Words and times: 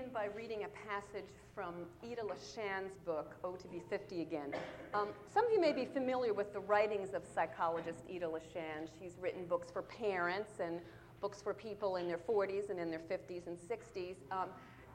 begin 0.00 0.12
by 0.14 0.26
reading 0.36 0.64
a 0.64 0.88
passage 0.88 1.28
from 1.54 1.74
Ida 2.02 2.22
LeShan's 2.22 2.96
book, 3.04 3.36
Oh 3.44 3.52
to 3.56 3.68
Be 3.68 3.82
50 3.90 4.22
Again. 4.22 4.52
Um, 4.94 5.08
some 5.32 5.44
of 5.44 5.52
you 5.52 5.60
may 5.60 5.72
be 5.72 5.84
familiar 5.84 6.32
with 6.32 6.52
the 6.52 6.60
writings 6.60 7.12
of 7.12 7.22
psychologist 7.26 8.04
Ida 8.08 8.26
LeShan. 8.26 8.88
She's 8.98 9.16
written 9.20 9.44
books 9.44 9.70
for 9.70 9.82
parents 9.82 10.52
and 10.60 10.80
books 11.20 11.42
for 11.42 11.52
people 11.52 11.96
in 11.96 12.08
their 12.08 12.18
40s 12.18 12.70
and 12.70 12.78
in 12.78 12.90
their 12.90 13.00
50s 13.00 13.46
and 13.46 13.58
60s. 13.58 14.14
Um, 14.30 14.48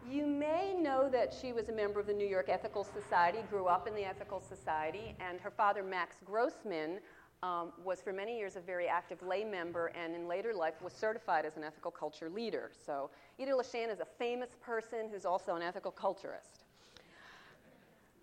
you 0.09 0.25
may 0.25 0.73
know 0.73 1.09
that 1.09 1.35
she 1.39 1.51
was 1.51 1.69
a 1.69 1.73
member 1.73 1.99
of 1.99 2.07
the 2.07 2.13
New 2.13 2.27
York 2.27 2.47
Ethical 2.49 2.83
Society, 2.83 3.39
grew 3.49 3.65
up 3.65 3.87
in 3.87 3.93
the 3.93 4.05
Ethical 4.05 4.39
Society, 4.39 5.15
and 5.19 5.39
her 5.39 5.51
father, 5.51 5.83
Max 5.83 6.17
Grossman, 6.25 6.99
um, 7.43 7.71
was 7.83 8.01
for 8.01 8.13
many 8.13 8.37
years 8.37 8.55
a 8.55 8.59
very 8.59 8.87
active 8.87 9.21
lay 9.21 9.43
member 9.43 9.87
and 9.87 10.15
in 10.15 10.27
later 10.27 10.53
life 10.53 10.81
was 10.81 10.93
certified 10.93 11.45
as 11.45 11.57
an 11.57 11.63
ethical 11.63 11.91
culture 11.91 12.29
leader. 12.29 12.71
So 12.85 13.09
Ida 13.39 13.51
LeShan 13.51 13.91
is 13.91 13.99
a 13.99 14.07
famous 14.17 14.49
person 14.61 15.09
who's 15.11 15.25
also 15.25 15.55
an 15.55 15.61
ethical 15.61 15.91
culturist. 15.91 16.65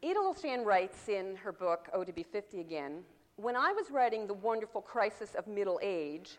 Ida 0.04 0.18
LeShan 0.18 0.64
writes 0.64 1.08
in 1.08 1.36
her 1.36 1.52
book, 1.52 1.88
Oh 1.92 2.04
to 2.04 2.12
Be 2.12 2.22
50 2.22 2.60
Again, 2.60 3.04
when 3.36 3.56
I 3.56 3.72
was 3.72 3.90
writing 3.90 4.26
The 4.26 4.34
Wonderful 4.34 4.82
Crisis 4.82 5.34
of 5.34 5.46
Middle 5.46 5.78
Age, 5.82 6.38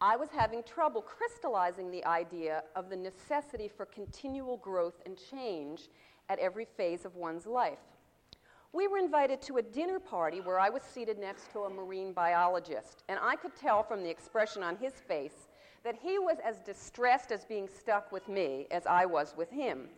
I 0.00 0.16
was 0.16 0.30
having 0.30 0.62
trouble 0.64 1.02
crystallizing 1.02 1.90
the 1.90 2.04
idea 2.04 2.64
of 2.74 2.90
the 2.90 2.96
necessity 2.96 3.68
for 3.68 3.86
continual 3.86 4.56
growth 4.56 5.00
and 5.06 5.16
change 5.30 5.88
at 6.28 6.38
every 6.40 6.64
phase 6.64 7.04
of 7.04 7.14
one's 7.14 7.46
life. 7.46 7.78
We 8.74 8.88
were 8.88 8.98
invited 8.98 9.42
to 9.42 9.58
a 9.58 9.62
dinner 9.62 9.98
party 9.98 10.40
where 10.40 10.58
I 10.58 10.70
was 10.70 10.82
seated 10.82 11.18
next 11.18 11.52
to 11.52 11.64
a 11.64 11.70
marine 11.70 12.14
biologist, 12.14 13.02
and 13.08 13.18
I 13.20 13.36
could 13.36 13.54
tell 13.54 13.82
from 13.82 14.02
the 14.02 14.08
expression 14.08 14.62
on 14.62 14.76
his 14.76 14.94
face 14.94 15.48
that 15.84 15.94
he 16.00 16.18
was 16.18 16.38
as 16.42 16.60
distressed 16.60 17.32
as 17.32 17.44
being 17.44 17.68
stuck 17.68 18.10
with 18.12 18.28
me 18.28 18.66
as 18.70 18.86
I 18.86 19.04
was 19.04 19.34
with 19.36 19.50
him. 19.50 19.88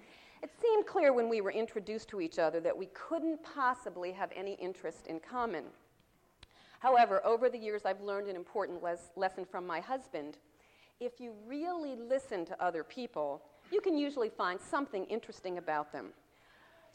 It 0.43 0.51
seemed 0.61 0.87
clear 0.87 1.13
when 1.13 1.29
we 1.29 1.41
were 1.41 1.53
introduced 1.53 2.09
to 2.09 2.21
each 2.21 2.39
other 2.41 2.59
that 2.61 2.77
we 2.77 2.87
couldn't 2.87 3.45
possibly 3.45 4.11
have 4.11 4.31
any 4.35 4.55
interest 4.55 5.07
in 5.07 5.21
common. 5.21 5.65
However, 6.81 7.25
over 7.25 7.49
the 7.49 7.59
years, 7.59 7.83
I've 7.85 8.01
learned 8.01 8.29
an 8.29 8.37
important 8.37 8.83
les- 8.83 9.11
lesson 9.15 9.45
from 9.45 9.67
my 9.67 9.81
husband. 9.81 10.39
If 11.01 11.21
you 11.21 11.33
really 11.47 11.95
listen 11.95 12.45
to 12.47 12.63
other 12.63 12.83
people, 12.83 13.41
you 13.71 13.81
can 13.81 13.97
usually 13.97 14.29
find 14.29 14.61
something 14.61 15.05
interesting 15.05 15.59
about 15.59 15.93
them. 15.93 16.13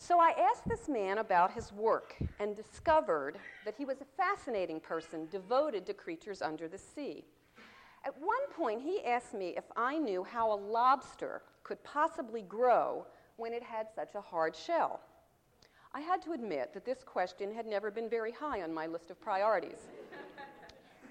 So 0.02 0.17
I 0.17 0.33
asked 0.50 0.67
this 0.67 0.88
man 0.88 1.17
about 1.17 1.52
his 1.52 1.73
work 1.73 2.16
and 2.39 2.55
discovered 2.55 3.38
that 3.66 3.75
he 3.78 3.83
was 3.83 4.00
a 4.00 4.05
fascinating 4.05 4.80
person 4.80 5.28
devoted 5.30 5.86
to 5.86 5.94
creatures 5.94 6.42
under 6.42 6.69
the 6.69 6.78
sea. 6.78 7.25
At 8.05 8.17
one 8.17 8.50
point, 8.55 8.81
he 8.81 9.03
asked 9.03 9.33
me 9.33 9.50
if 9.58 9.66
I 9.75 9.97
knew 10.00 10.23
how 10.23 10.53
a 10.53 10.55
lobster 10.55 11.42
could 11.64 11.83
possibly 11.83 12.42
grow 12.44 13.05
when 13.36 13.52
it 13.53 13.61
had 13.61 13.88
such 13.94 14.16
a 14.16 14.22
hard 14.22 14.55
shell. 14.55 15.02
I 15.94 16.00
had 16.00 16.22
to 16.23 16.31
admit 16.31 16.73
that 16.73 16.86
this 16.86 17.03
question 17.03 17.53
had 17.53 17.66
never 17.66 17.92
been 17.92 18.09
very 18.09 18.31
high 18.31 18.61
on 18.61 18.73
my 18.73 18.88
list 18.88 19.11
of 19.11 19.20
priorities. 19.20 19.89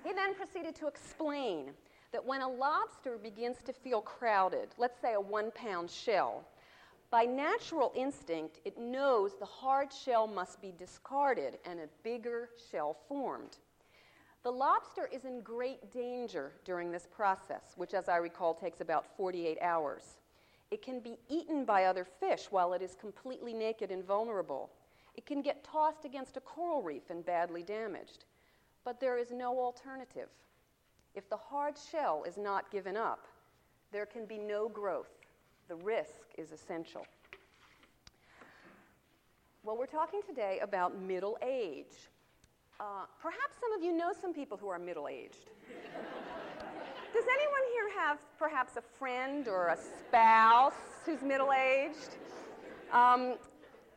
he 0.03 0.15
then 0.15 0.35
proceeded 0.35 0.75
to 0.77 0.87
explain 0.87 1.73
that 2.13 2.25
when 2.25 2.41
a 2.41 2.49
lobster 2.49 3.19
begins 3.19 3.59
to 3.67 3.73
feel 3.75 4.01
crowded, 4.01 4.71
let's 4.79 4.99
say 4.99 5.13
a 5.13 5.21
one 5.21 5.51
pound 5.51 5.91
shell, 5.91 6.47
by 7.11 7.25
natural 7.25 7.93
instinct, 7.95 8.61
it 8.67 8.77
knows 8.77 9.33
the 9.39 9.47
hard 9.47 9.93
shell 9.93 10.27
must 10.27 10.61
be 10.61 10.75
discarded 10.77 11.59
and 11.65 11.81
a 11.81 11.89
bigger 12.03 12.51
shell 12.71 12.99
formed. 13.09 13.57
The 14.43 14.53
lobster 14.53 15.09
is 15.11 15.25
in 15.25 15.41
great 15.41 15.91
danger 15.91 16.53
during 16.65 16.93
this 16.93 17.09
process, 17.11 17.73
which, 17.77 17.95
as 17.95 18.09
I 18.09 18.17
recall, 18.17 18.55
takes 18.55 18.81
about 18.81 19.17
48 19.17 19.59
hours. 19.63 20.19
It 20.71 20.83
can 20.83 21.01
be 21.01 21.19
eaten 21.29 21.65
by 21.65 21.85
other 21.85 22.05
fish 22.05 22.49
while 22.51 22.75
it 22.75 22.83
is 22.83 22.95
completely 22.95 23.55
naked 23.55 23.91
and 23.91 24.05
vulnerable. 24.05 24.71
It 25.17 25.25
can 25.25 25.41
get 25.41 25.65
tossed 25.65 26.05
against 26.05 26.37
a 26.37 26.41
coral 26.41 26.83
reef 26.83 27.09
and 27.09 27.25
badly 27.25 27.63
damaged. 27.63 28.27
But 28.85 29.01
there 29.01 29.19
is 29.19 29.33
no 29.33 29.59
alternative. 29.59 30.29
If 31.15 31.29
the 31.31 31.37
hard 31.37 31.75
shell 31.91 32.23
is 32.27 32.37
not 32.37 32.71
given 32.71 32.97
up, 32.97 33.27
there 33.93 34.07
can 34.07 34.27
be 34.27 34.39
no 34.39 34.69
growth 34.69 35.19
the 35.69 35.77
risk 35.77 36.25
is 36.39 36.51
essential. 36.51 37.07
Well, 39.63 39.77
we're 39.77 39.87
talking 39.87 40.23
today 40.27 40.61
about 40.63 40.99
middle 40.99 41.37
age. 41.47 42.09
Uh, 42.81 43.05
perhaps 43.21 43.57
some 43.61 43.75
of 43.75 43.83
you 43.83 43.93
know 43.93 44.13
some 44.19 44.33
people 44.33 44.57
who 44.57 44.69
are 44.69 44.79
middle 44.79 45.09
aged. 45.09 45.51
Does 47.13 47.25
anyone 47.25 47.61
here 47.73 47.91
have 48.01 48.19
perhaps 48.39 48.77
a 48.77 48.83
friend 48.99 49.47
or 49.47 49.69
a 49.69 49.77
spouse 49.77 50.73
who's 51.05 51.21
middle 51.21 51.53
aged? 51.53 52.17
Um, 52.91 53.35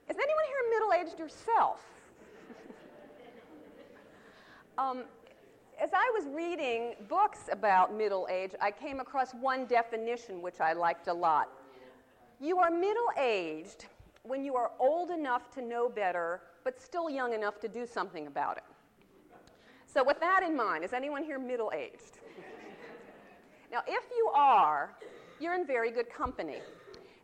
is 0.10 0.18
anyone 0.18 0.46
here 0.48 0.64
middle 0.72 0.92
aged 0.94 1.20
yourself? 1.20 1.86
um, 4.78 5.04
as 5.82 5.92
I 5.94 6.12
was 6.14 6.26
reading 6.36 6.96
books 7.08 7.48
about 7.50 7.96
middle 7.96 8.28
age, 8.30 8.52
I 8.62 8.72
came 8.72 9.00
across 9.00 9.34
one 9.34 9.68
definition 9.68 10.42
which 10.42 10.60
I 10.60 10.74
liked 10.74 11.08
a 11.08 11.14
lot. 11.14 11.48
You 12.42 12.58
are 12.58 12.72
middle 12.72 13.12
aged 13.20 13.86
when 14.24 14.44
you 14.44 14.56
are 14.56 14.72
old 14.80 15.12
enough 15.12 15.52
to 15.52 15.62
know 15.62 15.88
better, 15.88 16.42
but 16.64 16.82
still 16.82 17.08
young 17.08 17.34
enough 17.34 17.60
to 17.60 17.68
do 17.68 17.86
something 17.86 18.26
about 18.26 18.58
it. 18.58 18.64
So, 19.86 20.04
with 20.04 20.20
that 20.22 20.42
in 20.42 20.56
mind, 20.56 20.84
is 20.84 20.92
anyone 20.92 21.24
here 21.24 21.38
middle 21.38 21.72
aged? 21.72 22.18
now, 23.72 23.82
if 23.88 24.06
you 24.18 24.32
are, 24.34 24.96
you're 25.40 25.54
in 25.54 25.68
very 25.68 25.92
good 25.92 26.10
company. 26.10 26.58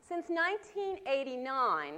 Since 0.07 0.27
1989, 0.29 1.93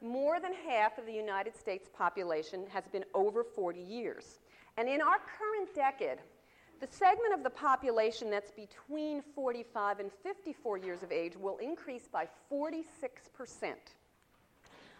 more 0.00 0.38
than 0.38 0.52
half 0.68 0.96
of 0.96 1.06
the 1.06 1.12
United 1.12 1.56
States 1.56 1.90
population 1.92 2.66
has 2.68 2.86
been 2.86 3.04
over 3.14 3.42
40 3.42 3.80
years. 3.80 4.38
And 4.76 4.88
in 4.88 5.00
our 5.00 5.18
current 5.18 5.74
decade, 5.74 6.18
the 6.80 6.86
segment 6.90 7.34
of 7.34 7.42
the 7.42 7.50
population 7.50 8.30
that's 8.30 8.50
between 8.50 9.22
45 9.34 10.00
and 10.00 10.10
54 10.22 10.78
years 10.78 11.02
of 11.02 11.12
age 11.12 11.36
will 11.36 11.56
increase 11.58 12.08
by 12.08 12.28
46%. 12.52 12.84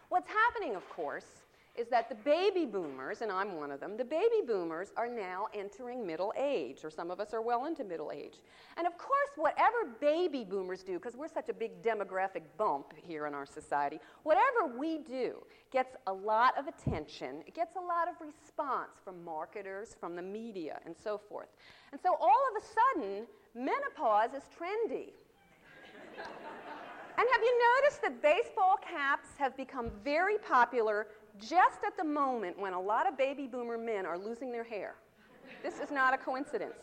What's 0.08 0.28
happening, 0.28 0.76
of 0.76 0.88
course, 0.88 1.43
is 1.76 1.88
that 1.88 2.08
the 2.08 2.14
baby 2.14 2.66
boomers, 2.66 3.20
and 3.20 3.32
I'm 3.32 3.56
one 3.56 3.72
of 3.72 3.80
them, 3.80 3.96
the 3.96 4.04
baby 4.04 4.42
boomers 4.46 4.92
are 4.96 5.08
now 5.08 5.48
entering 5.52 6.06
middle 6.06 6.32
age, 6.38 6.84
or 6.84 6.90
some 6.90 7.10
of 7.10 7.18
us 7.18 7.34
are 7.34 7.42
well 7.42 7.66
into 7.66 7.82
middle 7.82 8.12
age. 8.12 8.38
And 8.76 8.86
of 8.86 8.96
course, 8.96 9.30
whatever 9.36 9.96
baby 10.00 10.44
boomers 10.44 10.84
do, 10.84 10.94
because 10.94 11.16
we're 11.16 11.26
such 11.26 11.48
a 11.48 11.52
big 11.52 11.82
demographic 11.82 12.42
bump 12.56 12.92
here 12.96 13.26
in 13.26 13.34
our 13.34 13.46
society, 13.46 13.98
whatever 14.22 14.78
we 14.78 14.98
do 14.98 15.44
gets 15.72 15.96
a 16.06 16.12
lot 16.12 16.56
of 16.56 16.68
attention, 16.68 17.42
it 17.44 17.54
gets 17.54 17.74
a 17.74 17.80
lot 17.80 18.06
of 18.08 18.14
response 18.20 19.00
from 19.04 19.24
marketers, 19.24 19.96
from 19.98 20.14
the 20.14 20.22
media, 20.22 20.78
and 20.86 20.94
so 20.96 21.18
forth. 21.28 21.48
And 21.90 22.00
so 22.00 22.16
all 22.20 22.42
of 22.54 22.62
a 22.62 22.66
sudden, 23.02 23.26
menopause 23.54 24.32
is 24.36 24.44
trendy. 24.56 25.10
And 27.16 27.28
have 27.32 27.42
you 27.42 27.62
noticed 27.80 28.02
that 28.02 28.22
baseball 28.22 28.76
caps 28.76 29.28
have 29.38 29.56
become 29.56 29.90
very 30.02 30.38
popular 30.38 31.06
just 31.40 31.84
at 31.86 31.96
the 31.96 32.04
moment 32.04 32.58
when 32.58 32.72
a 32.72 32.80
lot 32.80 33.08
of 33.08 33.18
baby 33.18 33.46
boomer 33.46 33.78
men 33.78 34.06
are 34.06 34.18
losing 34.18 34.52
their 34.52 34.64
hair. 34.64 34.94
This 35.62 35.80
is 35.80 35.90
not 35.90 36.14
a 36.14 36.18
coincidence. 36.18 36.74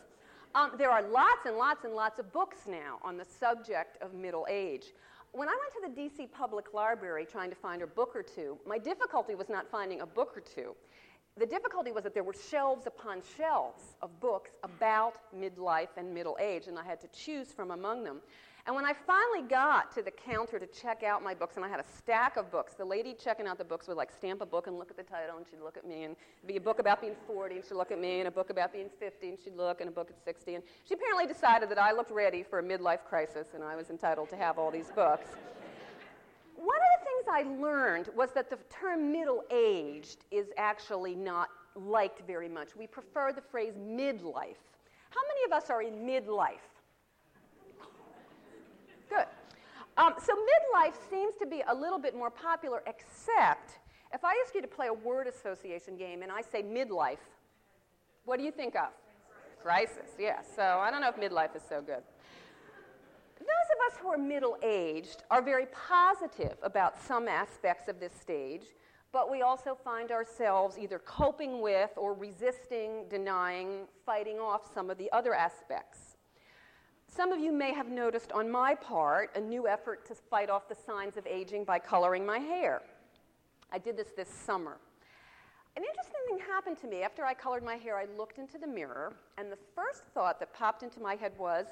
Um, 0.54 0.72
there 0.78 0.92
are 0.92 1.02
lots 1.02 1.46
and 1.46 1.56
lots 1.56 1.86
and 1.86 1.94
lots 1.94 2.20
of 2.20 2.32
books 2.34 2.68
now 2.68 3.00
on 3.04 3.16
the 3.18 3.26
subject 3.26 4.02
of 4.02 4.14
middle 4.14 4.46
age. 4.50 4.88
When 5.32 5.48
I 5.48 5.56
went 5.56 5.96
to 5.96 5.96
the 5.96 6.02
DC 6.02 6.32
Public 6.32 6.74
Library 6.74 7.26
trying 7.26 7.50
to 7.52 7.56
find 7.56 7.82
a 7.82 7.88
book 7.88 8.12
or 8.16 8.24
two, 8.24 8.58
my 8.68 8.78
difficulty 8.78 9.34
was 9.34 9.48
not 9.48 9.70
finding 9.70 10.02
a 10.02 10.06
book 10.06 10.34
or 10.36 10.42
two. 10.42 10.76
The 11.38 11.46
difficulty 11.46 11.94
was 11.94 12.04
that 12.04 12.14
there 12.14 12.24
were 12.24 12.34
shelves 12.34 12.86
upon 12.86 13.22
shelves 13.38 13.96
of 14.02 14.20
books 14.20 14.52
about 14.64 15.14
midlife 15.34 15.88
and 15.96 16.14
middle 16.14 16.38
age, 16.42 16.68
and 16.68 16.78
I 16.78 16.84
had 16.84 17.00
to 17.02 17.08
choose 17.08 17.54
from 17.54 17.72
among 17.72 18.04
them. 18.04 18.20
And 18.68 18.76
when 18.76 18.86
I 18.86 18.94
finally 18.94 19.48
got 19.48 19.92
to 19.96 20.04
the 20.04 20.12
counter 20.12 20.60
to 20.60 20.68
check 20.68 21.02
out 21.02 21.24
my 21.24 21.34
books, 21.34 21.56
and 21.56 21.66
I 21.66 21.70
had 21.70 21.80
a 21.80 21.86
stack 21.98 22.38
of 22.38 22.52
books, 22.52 22.74
the 22.74 22.86
lady 22.86 23.16
checking 23.16 23.48
out 23.48 23.58
the 23.58 23.66
books 23.66 23.88
would 23.88 23.98
like 23.98 24.12
stamp 24.12 24.42
a 24.42 24.46
book 24.46 24.68
and 24.68 24.78
look 24.78 24.92
at 24.92 24.98
the 24.98 25.04
title, 25.04 25.38
and 25.38 25.46
she'd 25.50 25.62
look 25.62 25.78
at 25.78 25.88
me, 25.88 26.04
and 26.04 26.16
be 26.46 26.58
a 26.58 26.62
book 26.62 26.80
about 26.80 27.02
being 27.02 27.16
40, 27.26 27.56
and 27.56 27.66
she'd 27.66 27.74
look 27.74 27.92
at 27.92 28.00
me, 28.00 28.20
and 28.20 28.28
a 28.28 28.32
book 28.32 28.52
about 28.52 28.72
being 28.72 28.90
50, 29.00 29.30
and 29.30 29.38
she'd 29.44 29.56
look, 29.56 29.82
and 29.82 29.90
a 29.90 29.92
book 29.92 30.12
at 30.12 30.24
60. 30.24 30.56
And 30.56 30.64
she 30.88 30.94
apparently 30.94 31.26
decided 31.26 31.70
that 31.70 31.80
I 31.80 31.92
looked 31.92 32.12
ready 32.12 32.44
for 32.44 32.60
a 32.60 32.64
midlife 32.64 33.04
crisis, 33.04 33.48
and 33.56 33.64
I 33.64 33.76
was 33.76 33.90
entitled 33.90 34.30
to 34.30 34.38
have 34.38 34.60
all 34.60 34.70
these 34.70 34.92
books. 34.92 35.28
One 36.56 36.78
of 36.78 37.00
the 37.00 37.06
things 37.06 37.60
I 37.60 37.62
learned 37.62 38.10
was 38.16 38.32
that 38.34 38.52
the 38.52 38.60
term 38.70 39.12
middle 39.12 39.44
aged 39.52 40.26
is 40.30 40.48
actually 40.58 41.16
not 41.16 41.50
liked 41.76 42.22
very 42.28 42.50
much. 42.50 42.76
We 42.76 42.86
prefer 42.86 43.32
the 43.34 43.42
phrase 43.42 43.74
midlife. 43.74 44.62
How 45.10 45.22
many 45.28 45.46
of 45.48 45.52
us 45.52 45.72
are 45.72 45.82
in 45.82 46.06
midlife? 46.06 46.72
Good. 49.12 49.26
Um, 49.98 50.14
so 50.24 50.34
midlife 50.34 50.96
seems 51.10 51.36
to 51.36 51.46
be 51.46 51.64
a 51.68 51.76
little 51.76 52.00
bit 52.00 52.16
more 52.16 52.30
popular, 52.30 52.82
except 52.88 53.80
if 54.14 54.24
I 54.24 54.34
ask 54.44 54.56
you 54.56 54.62
to 54.62 54.68
play 54.68 54.88
a 54.88 54.94
word 54.94 55.28
association 55.28 55.98
game 55.98 56.22
and 56.22 56.32
I 56.32 56.42
say 56.42 56.64
midlife, 56.64 57.18
what 58.26 58.38
do 58.38 58.44
you 58.44 58.52
think 58.52 58.76
of? 58.76 58.90
Crisis, 59.62 60.12
yes. 60.18 60.46
So 60.56 60.64
I 60.64 60.92
don't 60.92 61.02
know 61.02 61.10
if 61.10 61.18
midlife 61.18 61.56
is 61.56 61.62
so 61.68 61.82
good. 61.82 62.02
those 63.40 63.48
of 63.48 63.92
us 63.94 64.00
who 64.02 64.08
are 64.10 64.18
middle 64.18 64.58
aged 64.64 65.24
are 65.30 65.42
very 65.42 65.68
positive 65.68 66.58
about 66.64 67.02
some 67.02 67.28
aspects 67.28 67.88
of 67.88 68.00
this 68.00 68.14
stage, 68.14 68.64
but 69.12 69.30
we 69.30 69.42
also 69.42 69.78
find 69.84 70.12
ourselves 70.12 70.78
either 70.78 71.00
coping 71.00 71.62
with 71.62 71.92
or 71.98 72.14
resisting, 72.14 73.06
denying, 73.10 73.88
fighting 74.06 74.40
off 74.40 74.74
some 74.74 74.90
of 74.90 74.98
the 74.98 75.12
other 75.12 75.34
aspects. 75.34 76.11
Some 77.14 77.34
of 77.34 77.42
you 77.42 77.52
may 77.52 77.74
have 77.74 77.90
noticed 77.90 78.32
on 78.32 78.50
my 78.50 78.74
part 78.74 79.32
a 79.36 79.40
new 79.42 79.68
effort 79.68 80.06
to 80.06 80.16
fight 80.16 80.50
off 80.50 80.70
the 80.70 80.76
signs 80.76 81.18
of 81.18 81.28
aging 81.28 81.66
by 81.66 81.78
coloring 81.78 82.26
my 82.26 82.40
hair. 82.40 82.82
I 83.70 83.80
did 83.80 83.98
this 83.98 84.12
this 84.16 84.30
summer. 84.30 84.78
An 85.76 85.84
interesting 85.84 86.22
thing 86.30 86.40
happened 86.40 86.78
to 86.78 86.88
me. 86.88 87.04
After 87.04 87.26
I 87.26 87.34
colored 87.34 87.64
my 87.64 87.76
hair, 87.76 87.98
I 87.98 88.06
looked 88.18 88.38
into 88.38 88.58
the 88.58 88.66
mirror, 88.66 89.14
and 89.38 89.52
the 89.52 89.58
first 89.76 90.04
thought 90.14 90.40
that 90.40 90.54
popped 90.54 90.84
into 90.84 91.02
my 91.02 91.16
head 91.16 91.34
was, 91.38 91.66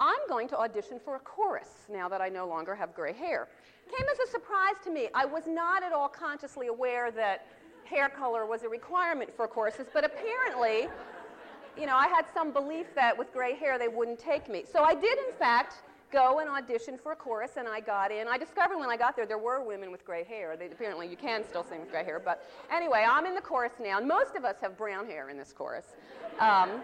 I'm 0.00 0.28
going 0.28 0.48
to 0.48 0.58
audition 0.58 0.98
for 1.04 1.14
a 1.14 1.20
chorus 1.20 1.86
now 1.88 2.08
that 2.08 2.20
I 2.20 2.28
no 2.28 2.48
longer 2.48 2.74
have 2.74 2.94
gray 2.94 3.12
hair. 3.12 3.48
Came 3.96 4.06
as 4.10 4.28
a 4.28 4.30
surprise 4.30 4.74
to 4.82 4.90
me. 4.90 5.08
I 5.14 5.24
was 5.24 5.44
not 5.46 5.84
at 5.84 5.92
all 5.92 6.08
consciously 6.08 6.66
aware 6.66 7.12
that 7.12 7.46
hair 7.84 8.08
color 8.08 8.44
was 8.44 8.64
a 8.64 8.68
requirement 8.68 9.30
for 9.36 9.46
choruses, 9.46 9.86
but 9.94 10.04
apparently, 10.04 10.88
you 11.78 11.86
know, 11.86 11.96
I 11.96 12.08
had 12.08 12.26
some 12.34 12.52
belief 12.52 12.86
that 12.94 13.16
with 13.16 13.32
gray 13.32 13.54
hair 13.54 13.78
they 13.78 13.88
wouldn't 13.88 14.18
take 14.18 14.48
me. 14.48 14.64
So 14.70 14.82
I 14.82 14.94
did, 14.94 15.18
in 15.18 15.34
fact, 15.38 15.82
go 16.12 16.40
and 16.40 16.48
audition 16.48 16.98
for 16.98 17.12
a 17.12 17.16
chorus, 17.16 17.52
and 17.56 17.66
I 17.66 17.80
got 17.80 18.12
in. 18.12 18.28
I 18.28 18.36
discovered 18.36 18.78
when 18.78 18.90
I 18.90 18.96
got 18.96 19.16
there 19.16 19.26
there 19.26 19.38
were 19.38 19.64
women 19.64 19.90
with 19.90 20.04
gray 20.04 20.24
hair. 20.24 20.56
They, 20.56 20.66
apparently, 20.66 21.08
you 21.08 21.16
can 21.16 21.42
still 21.44 21.64
sing 21.64 21.80
with 21.80 21.90
gray 21.90 22.04
hair. 22.04 22.20
But 22.22 22.46
anyway, 22.70 23.06
I'm 23.08 23.24
in 23.26 23.34
the 23.34 23.40
chorus 23.40 23.72
now, 23.80 23.98
and 23.98 24.06
most 24.06 24.36
of 24.36 24.44
us 24.44 24.56
have 24.60 24.76
brown 24.76 25.06
hair 25.06 25.30
in 25.30 25.38
this 25.38 25.52
chorus. 25.52 25.86
Um, 26.38 26.82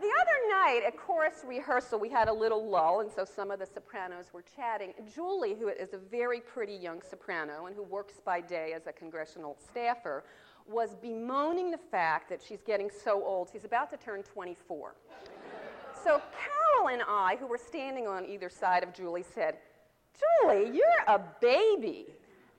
the 0.00 0.10
other 0.20 0.48
night 0.50 0.82
at 0.86 0.96
chorus 0.96 1.44
rehearsal, 1.46 1.98
we 1.98 2.08
had 2.08 2.28
a 2.28 2.32
little 2.32 2.68
lull, 2.68 3.00
and 3.00 3.10
so 3.10 3.24
some 3.24 3.50
of 3.50 3.58
the 3.58 3.66
sopranos 3.66 4.26
were 4.32 4.44
chatting. 4.56 4.92
Julie, 5.14 5.54
who 5.54 5.68
is 5.68 5.92
a 5.92 5.98
very 5.98 6.40
pretty 6.40 6.74
young 6.74 7.00
soprano 7.02 7.66
and 7.66 7.76
who 7.76 7.82
works 7.82 8.14
by 8.24 8.40
day 8.40 8.72
as 8.74 8.86
a 8.86 8.92
congressional 8.92 9.56
staffer, 9.70 10.24
was 10.66 10.94
bemoaning 10.94 11.70
the 11.70 11.78
fact 11.78 12.28
that 12.30 12.40
she's 12.46 12.62
getting 12.62 12.90
so 12.90 13.22
old. 13.24 13.50
She's 13.52 13.64
about 13.64 13.90
to 13.90 13.96
turn 13.96 14.22
24. 14.22 14.94
so 16.02 16.22
Carol 16.32 16.88
and 16.88 17.02
I, 17.08 17.36
who 17.38 17.46
were 17.46 17.58
standing 17.58 18.06
on 18.06 18.24
either 18.24 18.48
side 18.48 18.82
of 18.82 18.94
Julie, 18.94 19.24
said, 19.34 19.56
Julie, 20.42 20.70
you're 20.74 21.04
a 21.06 21.20
baby. 21.40 22.06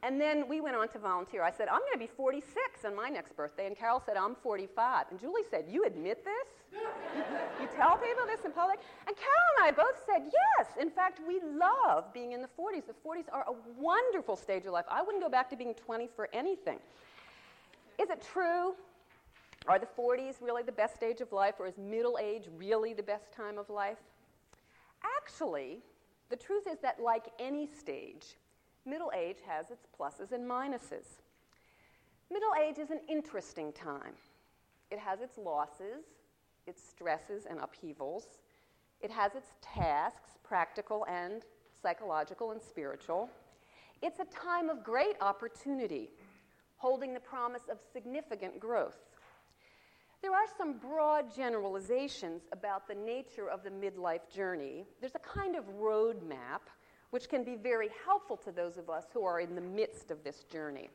And 0.04 0.22
then 0.22 0.48
we 0.48 0.62
went 0.62 0.76
on 0.76 0.88
to 0.90 1.00
volunteer. 1.00 1.42
I 1.42 1.50
said, 1.50 1.68
I'm 1.68 1.80
going 1.80 1.94
to 1.94 1.98
be 1.98 2.10
46 2.16 2.86
on 2.86 2.96
my 2.96 3.10
next 3.10 3.36
birthday. 3.36 3.66
And 3.66 3.76
Carol 3.76 4.00
said, 4.06 4.18
I'm 4.18 4.36
45. 4.36 5.06
And 5.10 5.20
Julie 5.20 5.42
said, 5.50 5.66
You 5.68 5.84
admit 5.86 6.24
this? 6.24 6.80
you 7.60 7.68
tell 7.76 7.98
people 7.98 8.26
this 8.28 8.46
in 8.46 8.52
public? 8.52 8.78
And 9.08 9.16
Carol 9.16 9.50
and 9.58 9.66
I 9.66 9.72
both 9.72 9.98
said, 10.06 10.30
Yes. 10.32 10.68
In 10.80 10.92
fact, 10.92 11.22
we 11.28 11.42
love 11.58 12.14
being 12.14 12.34
in 12.34 12.44
the 12.44 12.50
40s. 12.50 12.86
The 12.86 12.94
40s 13.04 13.34
are 13.34 13.46
a 13.48 13.54
wonderful 13.82 14.36
stage 14.36 14.68
of 14.68 14.74
life. 14.74 14.86
I 14.92 15.02
wouldn't 15.02 15.24
go 15.24 15.30
back 15.30 15.50
to 15.50 15.56
being 15.56 15.74
20 15.74 16.08
for 16.16 16.30
anything. 16.34 16.78
Is 18.00 18.10
it 18.10 18.26
true? 18.34 18.76
Are 19.68 19.80
the 19.80 19.88
40s 19.98 20.42
really 20.42 20.64
the 20.64 20.72
best 20.72 20.96
stage 20.96 21.22
of 21.22 21.32
life, 21.32 21.56
or 21.60 21.68
is 21.68 21.78
middle 21.78 22.20
age 22.22 22.44
really 22.56 22.94
the 22.94 23.04
best 23.04 23.32
time 23.32 23.58
of 23.58 23.70
life? 23.70 23.98
Actually, 25.18 25.80
the 26.30 26.36
truth 26.36 26.68
is 26.70 26.80
that, 26.80 27.00
like 27.00 27.28
any 27.40 27.68
stage, 27.68 28.36
middle 28.86 29.12
age 29.16 29.38
has 29.48 29.72
its 29.72 29.88
pluses 30.00 30.32
and 30.32 30.48
minuses. 30.48 31.22
Middle 32.32 32.52
age 32.64 32.78
is 32.78 32.92
an 32.92 33.02
interesting 33.08 33.72
time. 33.72 34.14
It 34.92 35.00
has 35.00 35.22
its 35.22 35.38
losses, 35.38 36.06
its 36.68 36.82
stresses 36.82 37.46
and 37.50 37.60
upheavals. 37.60 38.40
It 39.02 39.12
has 39.12 39.36
its 39.36 39.50
tasks, 39.62 40.38
practical 40.44 41.06
and 41.08 41.44
psychological 41.82 42.52
and 42.52 42.62
spiritual. 42.62 43.30
It's 44.02 44.20
a 44.20 44.26
time 44.26 44.70
of 44.70 44.84
great 44.84 45.16
opportunity, 45.22 46.10
holding 46.78 47.14
the 47.14 47.20
promise 47.20 47.64
of 47.72 47.78
significant 47.94 48.60
growth. 48.60 48.98
There 50.22 50.34
are 50.34 50.48
some 50.58 50.78
broad 50.78 51.36
generalizations 51.36 52.44
about 52.52 52.88
the 52.88 52.96
nature 52.96 53.50
of 53.50 53.64
the 53.64 53.70
midlife 53.70 54.28
journey. 54.34 54.86
There's 55.00 55.16
a 55.16 55.20
kind 55.20 55.56
of 55.56 55.66
roadmap 55.80 56.62
which 57.12 57.30
can 57.30 57.44
be 57.44 57.56
very 57.56 57.90
helpful 58.04 58.36
to 58.38 58.52
those 58.52 58.78
of 58.78 58.90
us 58.90 59.06
who 59.14 59.24
are 59.24 59.40
in 59.40 59.56
the 59.56 59.62
midst 59.62 60.12
of 60.12 60.24
this 60.24 60.44
journey. 60.44 60.90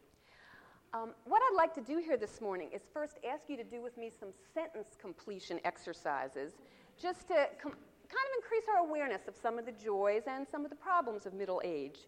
Um, 0.92 1.12
what 1.24 1.40
I'd 1.40 1.56
like 1.56 1.72
to 1.74 1.80
do 1.80 1.98
here 1.98 2.16
this 2.16 2.40
morning 2.40 2.70
is 2.74 2.82
first 2.92 3.18
ask 3.24 3.44
you 3.48 3.56
to 3.56 3.62
do 3.62 3.80
with 3.80 3.96
me 3.96 4.10
some 4.18 4.30
sentence 4.52 4.96
completion 5.00 5.60
exercises 5.64 6.54
just 7.00 7.28
to 7.28 7.46
com- 7.62 7.70
kind 8.10 8.26
of 8.26 8.42
increase 8.42 8.64
our 8.68 8.84
awareness 8.84 9.28
of 9.28 9.34
some 9.40 9.58
of 9.58 9.64
the 9.64 9.72
joys 9.72 10.22
and 10.26 10.44
some 10.50 10.64
of 10.64 10.70
the 10.70 10.76
problems 10.76 11.26
of 11.26 11.32
middle 11.32 11.62
age. 11.64 12.00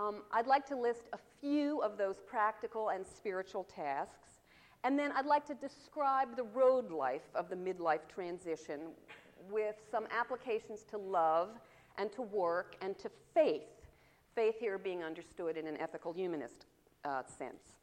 Um, 0.00 0.22
I'd 0.32 0.46
like 0.46 0.66
to 0.68 0.76
list 0.76 1.02
a 1.12 1.18
few 1.40 1.82
of 1.82 1.98
those 1.98 2.20
practical 2.26 2.88
and 2.88 3.06
spiritual 3.06 3.64
tasks, 3.64 4.40
and 4.82 4.98
then 4.98 5.12
I'd 5.12 5.26
like 5.26 5.46
to 5.48 5.54
describe 5.54 6.36
the 6.36 6.44
road 6.44 6.90
life 6.90 7.28
of 7.34 7.50
the 7.50 7.56
midlife 7.56 8.08
transition 8.08 8.80
with 9.50 9.74
some 9.90 10.06
applications 10.10 10.84
to 10.84 10.96
love 10.96 11.50
and 11.98 12.10
to 12.12 12.22
work 12.22 12.76
and 12.80 12.98
to 12.98 13.10
faith. 13.34 13.68
Faith 14.34 14.54
here 14.58 14.78
being 14.78 15.02
understood 15.02 15.58
in 15.58 15.66
an 15.66 15.76
ethical 15.78 16.14
humanist 16.14 16.64
uh, 17.04 17.22
sense. 17.38 17.74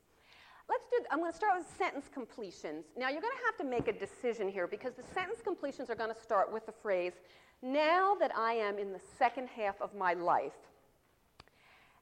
Let's 0.67 0.85
do, 0.89 0.97
I'm 1.11 1.19
going 1.19 1.31
to 1.31 1.37
start 1.37 1.59
with 1.59 1.67
sentence 1.77 2.09
completions. 2.11 2.85
Now, 2.97 3.09
you're 3.09 3.21
going 3.21 3.37
to 3.37 3.45
have 3.45 3.57
to 3.57 3.63
make 3.63 3.87
a 3.87 3.97
decision 3.97 4.49
here 4.49 4.65
because 4.65 4.93
the 4.93 5.03
sentence 5.13 5.39
completions 5.43 5.91
are 5.91 5.95
going 5.95 6.13
to 6.13 6.19
start 6.19 6.51
with 6.51 6.65
the 6.65 6.71
phrase, 6.71 7.13
now 7.61 8.15
that 8.15 8.35
I 8.35 8.53
am 8.53 8.79
in 8.79 8.91
the 8.91 9.01
second 9.19 9.49
half 9.49 9.79
of 9.81 9.93
my 9.93 10.13
life. 10.15 10.53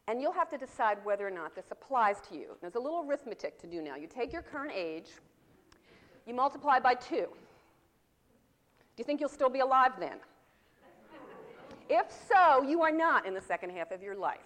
And 0.08 0.22
you'll 0.22 0.34
have 0.34 0.50
to 0.50 0.58
decide 0.58 0.98
whether 1.04 1.28
or 1.28 1.32
not 1.32 1.56
this 1.56 1.66
applies 1.72 2.22
to 2.30 2.36
you. 2.36 2.58
There's 2.62 2.76
a 2.76 2.80
little 2.80 3.06
arithmetic 3.08 3.60
to 3.62 3.68
do 3.68 3.82
now. 3.82 3.96
You 3.96 4.08
take 4.08 4.32
your 4.32 4.44
current 4.44 4.72
age, 4.76 5.10
you 6.28 6.34
multiply 6.34 6.80
by 6.80 6.94
two. 6.94 7.28
Do 8.96 9.02
you 9.02 9.04
think 9.04 9.20
you'll 9.20 9.30
still 9.30 9.50
be 9.50 9.60
alive 9.60 9.94
then? 10.00 10.18
If 11.90 12.06
so, 12.28 12.64
you 12.64 12.82
are 12.82 12.92
not 12.92 13.26
in 13.26 13.34
the 13.34 13.42
second 13.42 13.72
half 13.72 13.92
of 13.92 14.02
your 14.02 14.16
life. 14.16 14.40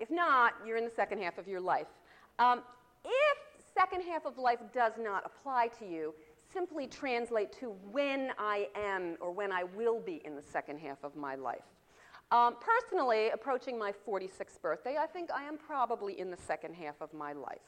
If 0.00 0.10
not, 0.10 0.54
you're 0.66 0.76
in 0.76 0.84
the 0.84 0.90
second 0.90 1.22
half 1.22 1.38
of 1.38 1.46
your 1.46 1.60
life. 1.60 1.86
Um, 2.38 2.62
if 3.04 3.38
second 3.74 4.02
half 4.02 4.24
of 4.24 4.38
life 4.38 4.58
does 4.72 4.94
not 4.98 5.24
apply 5.26 5.68
to 5.78 5.86
you, 5.86 6.14
simply 6.52 6.86
translate 6.86 7.52
to 7.60 7.74
when 7.90 8.32
I 8.38 8.68
am 8.74 9.16
or 9.20 9.30
when 9.30 9.52
I 9.52 9.64
will 9.64 10.00
be 10.00 10.22
in 10.24 10.34
the 10.34 10.42
second 10.42 10.78
half 10.78 10.98
of 11.02 11.16
my 11.16 11.34
life. 11.34 11.64
Um, 12.32 12.56
personally, 12.60 13.28
approaching 13.28 13.78
my 13.78 13.92
46th 14.08 14.60
birthday, 14.62 14.96
I 14.98 15.06
think 15.06 15.30
I 15.30 15.44
am 15.44 15.58
probably 15.58 16.18
in 16.18 16.30
the 16.30 16.36
second 16.38 16.74
half 16.74 16.94
of 17.02 17.12
my 17.12 17.34
life. 17.34 17.60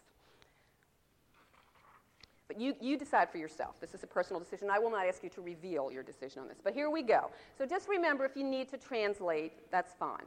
But 2.49 2.59
you, 2.59 2.75
you 2.81 2.97
decide 2.97 3.29
for 3.29 3.37
yourself. 3.37 3.79
This 3.79 3.93
is 3.93 4.03
a 4.05 4.07
personal 4.07 4.41
decision. 4.41 4.71
I 4.71 4.79
will 4.79 4.91
not 4.91 5.07
ask 5.07 5.23
you 5.23 5.29
to 5.31 5.43
reveal 5.43 5.93
your 5.93 6.03
decision 6.03 6.41
on 6.41 6.49
this. 6.49 6.59
But 6.65 6.73
here 6.73 6.89
we 6.89 7.03
go. 7.03 7.31
So 7.59 7.67
just 7.67 7.89
remember 7.91 8.25
if 8.25 8.37
you 8.37 8.45
need 8.45 8.71
to 8.71 8.79
translate, 8.79 9.53
that's 9.71 9.93
fine. 9.93 10.27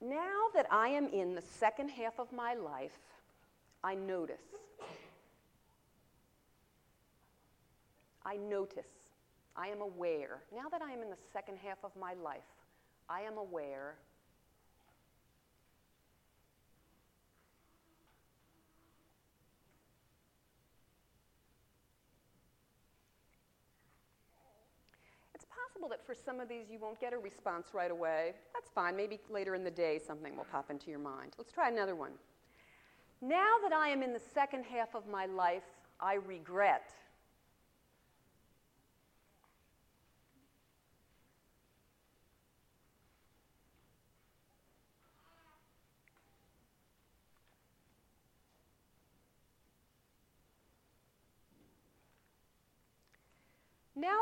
Now 0.00 0.46
that 0.54 0.66
I 0.70 0.88
am 0.88 1.08
in 1.08 1.34
the 1.34 1.42
second 1.42 1.88
half 1.88 2.18
of 2.20 2.32
my 2.32 2.54
life, 2.54 2.98
I 3.82 3.96
notice. 3.96 4.42
I 8.24 8.36
notice. 8.36 8.95
I 9.56 9.68
am 9.68 9.80
aware. 9.80 10.42
Now 10.54 10.68
that 10.70 10.82
I 10.82 10.92
am 10.92 11.02
in 11.02 11.10
the 11.10 11.16
second 11.32 11.58
half 11.64 11.78
of 11.82 11.90
my 11.98 12.14
life, 12.14 12.42
I 13.08 13.22
am 13.22 13.38
aware 13.38 13.96
It's 25.36 25.44
possible 25.44 25.90
that 25.90 26.04
for 26.06 26.14
some 26.14 26.40
of 26.40 26.48
these 26.48 26.70
you 26.70 26.78
won't 26.78 26.98
get 26.98 27.12
a 27.12 27.18
response 27.18 27.74
right 27.74 27.90
away. 27.90 28.32
That's 28.54 28.70
fine. 28.70 28.96
Maybe 28.96 29.20
later 29.28 29.54
in 29.54 29.64
the 29.64 29.70
day 29.70 30.00
something 30.04 30.34
will 30.34 30.46
pop 30.50 30.70
into 30.70 30.88
your 30.88 30.98
mind. 30.98 31.34
Let's 31.36 31.52
try 31.52 31.68
another 31.68 31.94
one. 31.94 32.12
Now 33.20 33.56
that 33.62 33.74
I 33.74 33.90
am 33.90 34.02
in 34.02 34.14
the 34.14 34.20
second 34.32 34.64
half 34.64 34.94
of 34.94 35.06
my 35.06 35.26
life, 35.26 35.62
I 36.00 36.14
regret. 36.14 36.94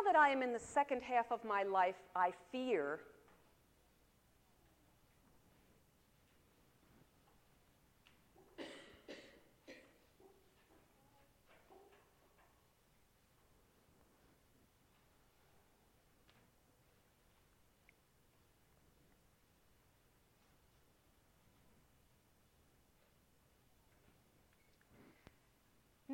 that 0.05 0.17
I 0.17 0.31
am 0.31 0.43
in 0.43 0.53
the 0.53 0.59
second 0.59 1.03
half 1.03 1.33
of 1.33 1.45
my 1.45 1.63
life, 1.63 1.97
I 2.15 2.33
fear 2.53 3.01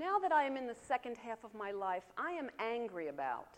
Now 0.01 0.19
that 0.19 0.33
I 0.33 0.45
am 0.45 0.57
in 0.57 0.67
the 0.67 0.75
second 0.89 1.19
half 1.19 1.45
of 1.45 1.55
my 1.55 1.73
life, 1.73 2.05
I 2.17 2.31
am 2.31 2.49
angry 2.59 3.09
about. 3.09 3.49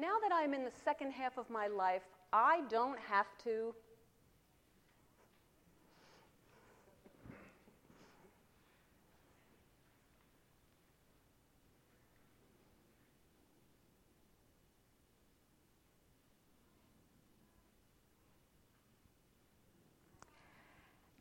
Now 0.00 0.16
that 0.22 0.32
I'm 0.34 0.54
in 0.54 0.64
the 0.64 0.72
second 0.82 1.10
half 1.10 1.36
of 1.36 1.50
my 1.50 1.66
life, 1.66 2.00
I 2.32 2.62
don't 2.70 2.98
have 3.00 3.26
to 3.44 3.74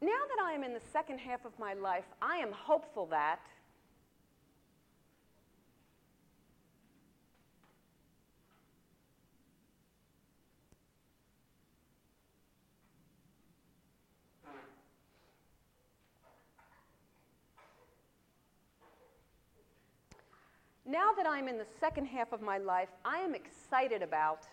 Now 0.02 0.08
that 0.08 0.42
I 0.42 0.54
am 0.54 0.64
in 0.64 0.74
the 0.74 0.80
second 0.94 1.20
half 1.20 1.44
of 1.44 1.52
my 1.60 1.74
life, 1.74 2.06
I 2.22 2.38
am 2.38 2.54
hopeful 2.54 3.06
that 3.08 3.42
Now 20.90 21.12
that 21.18 21.28
I'm 21.30 21.48
in 21.48 21.60
the 21.60 21.68
second 21.80 22.08
half 22.08 22.34
of 22.34 22.42
my 22.42 22.58
life, 22.58 22.90
I 23.06 23.20
am 23.20 23.36
excited 23.36 24.02
about. 24.02 24.48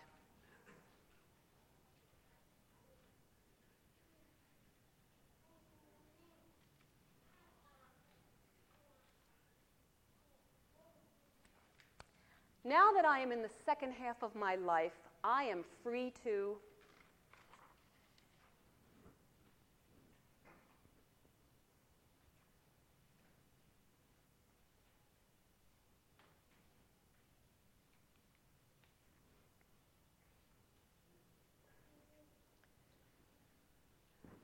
Now 12.66 12.92
that 12.94 13.06
I 13.06 13.20
am 13.20 13.32
in 13.32 13.40
the 13.40 13.48
second 13.64 13.92
half 13.92 14.22
of 14.22 14.34
my 14.34 14.56
life, 14.56 14.92
I 15.24 15.44
am 15.44 15.64
free 15.82 16.12
to. 16.24 16.56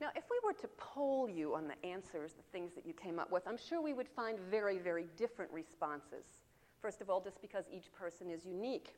Now, 0.02 0.08
if 0.16 0.24
we 0.28 0.36
were 0.44 0.52
to 0.54 0.68
poll 0.78 1.28
you 1.28 1.54
on 1.54 1.68
the 1.68 1.86
answers, 1.88 2.32
the 2.32 2.42
things 2.50 2.72
that 2.74 2.84
you 2.84 2.92
came 2.92 3.20
up 3.20 3.30
with, 3.30 3.46
I'm 3.46 3.56
sure 3.56 3.80
we 3.80 3.92
would 3.92 4.08
find 4.08 4.36
very, 4.50 4.76
very 4.78 5.06
different 5.16 5.52
responses. 5.52 6.24
First 6.80 7.00
of 7.00 7.08
all, 7.08 7.20
just 7.20 7.40
because 7.40 7.66
each 7.72 7.92
person 7.92 8.28
is 8.28 8.44
unique, 8.44 8.96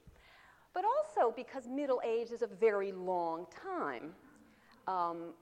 but 0.73 0.83
also 0.83 1.31
because 1.31 1.69
middle 1.69 2.01
age 2.03 2.31
is 2.31 2.41
a 2.41 2.47
very 2.47 2.91
long 2.91 3.45
time, 3.63 4.15
um, 4.89 5.35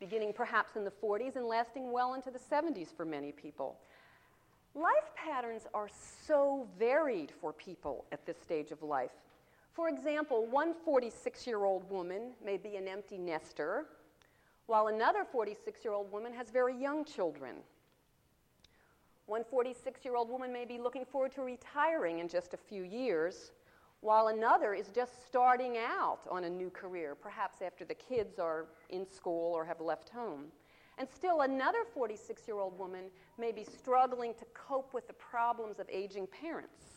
beginning 0.00 0.32
perhaps 0.32 0.74
in 0.74 0.82
the 0.82 0.90
40s 0.90 1.36
and 1.36 1.46
lasting 1.46 1.92
well 1.92 2.14
into 2.14 2.32
the 2.32 2.40
70s 2.40 2.88
for 2.92 3.04
many 3.04 3.30
people. 3.30 3.76
Life 4.74 5.14
patterns 5.14 5.68
are 5.72 5.88
so 6.26 6.66
varied 6.80 7.30
for 7.40 7.52
people 7.52 8.06
at 8.10 8.26
this 8.26 8.38
stage 8.42 8.72
of 8.72 8.82
life. 8.82 9.12
For 9.72 9.88
example, 9.88 10.46
one 10.46 10.74
46 10.84 11.46
year 11.46 11.64
old 11.64 11.88
woman 11.88 12.32
may 12.44 12.56
be 12.56 12.74
an 12.74 12.88
empty 12.88 13.18
nester 13.18 13.86
while 14.66 14.88
another 14.88 15.24
46 15.24 15.84
year 15.84 15.92
old 15.94 16.10
woman 16.10 16.32
has 16.32 16.50
very 16.50 16.76
young 16.76 17.04
children. 17.04 17.56
One 19.26 19.44
46 19.44 20.04
year 20.04 20.16
old 20.16 20.30
woman 20.30 20.52
may 20.52 20.64
be 20.64 20.78
looking 20.78 21.04
forward 21.04 21.32
to 21.32 21.42
retiring 21.42 22.20
in 22.20 22.28
just 22.28 22.54
a 22.54 22.56
few 22.56 22.82
years, 22.82 23.52
while 24.00 24.28
another 24.28 24.74
is 24.74 24.88
just 24.88 25.26
starting 25.26 25.76
out 25.78 26.20
on 26.30 26.44
a 26.44 26.50
new 26.50 26.70
career, 26.70 27.14
perhaps 27.14 27.62
after 27.62 27.84
the 27.84 27.94
kids 27.94 28.38
are 28.38 28.66
in 28.90 29.06
school 29.08 29.52
or 29.52 29.64
have 29.64 29.80
left 29.80 30.10
home. 30.10 30.44
And 30.98 31.08
still, 31.08 31.42
another 31.42 31.84
46 31.92 32.46
year 32.46 32.58
old 32.58 32.78
woman 32.78 33.06
may 33.38 33.52
be 33.52 33.64
struggling 33.64 34.32
to 34.34 34.44
cope 34.54 34.94
with 34.94 35.06
the 35.06 35.14
problems 35.14 35.78
of 35.78 35.88
aging 35.90 36.28
parents. 36.28 36.95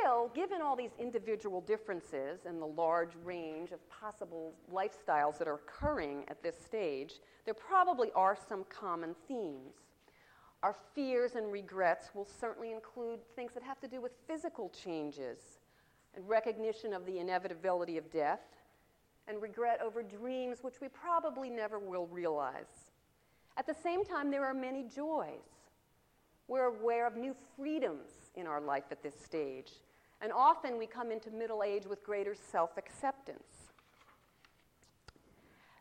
Still, 0.00 0.30
given 0.34 0.62
all 0.62 0.76
these 0.76 0.92
individual 0.98 1.60
differences 1.60 2.46
and 2.46 2.60
the 2.60 2.66
large 2.66 3.12
range 3.24 3.72
of 3.72 3.90
possible 3.90 4.54
lifestyles 4.72 5.38
that 5.38 5.48
are 5.48 5.54
occurring 5.54 6.24
at 6.28 6.42
this 6.42 6.56
stage, 6.58 7.14
there 7.44 7.54
probably 7.54 8.10
are 8.14 8.36
some 8.48 8.64
common 8.70 9.14
themes. 9.28 9.74
Our 10.62 10.74
fears 10.94 11.34
and 11.34 11.52
regrets 11.52 12.10
will 12.14 12.24
certainly 12.24 12.70
include 12.70 13.20
things 13.34 13.52
that 13.52 13.62
have 13.62 13.80
to 13.80 13.88
do 13.88 14.00
with 14.00 14.12
physical 14.26 14.70
changes 14.70 15.58
and 16.14 16.26
recognition 16.28 16.94
of 16.94 17.04
the 17.04 17.18
inevitability 17.18 17.98
of 17.98 18.10
death 18.10 18.40
and 19.28 19.42
regret 19.42 19.80
over 19.82 20.02
dreams 20.02 20.58
which 20.62 20.80
we 20.80 20.88
probably 20.88 21.50
never 21.50 21.78
will 21.78 22.06
realize. 22.06 22.90
At 23.56 23.66
the 23.66 23.74
same 23.74 24.04
time, 24.04 24.30
there 24.30 24.44
are 24.44 24.54
many 24.54 24.84
joys. 24.84 25.68
We're 26.48 26.66
aware 26.66 27.06
of 27.06 27.16
new 27.16 27.34
freedoms 27.56 28.21
in 28.34 28.46
our 28.46 28.60
life 28.60 28.84
at 28.90 29.02
this 29.02 29.14
stage. 29.24 29.72
And 30.20 30.32
often 30.32 30.78
we 30.78 30.86
come 30.86 31.10
into 31.10 31.30
middle 31.30 31.62
age 31.62 31.86
with 31.86 32.02
greater 32.04 32.34
self 32.34 32.76
acceptance. 32.76 33.72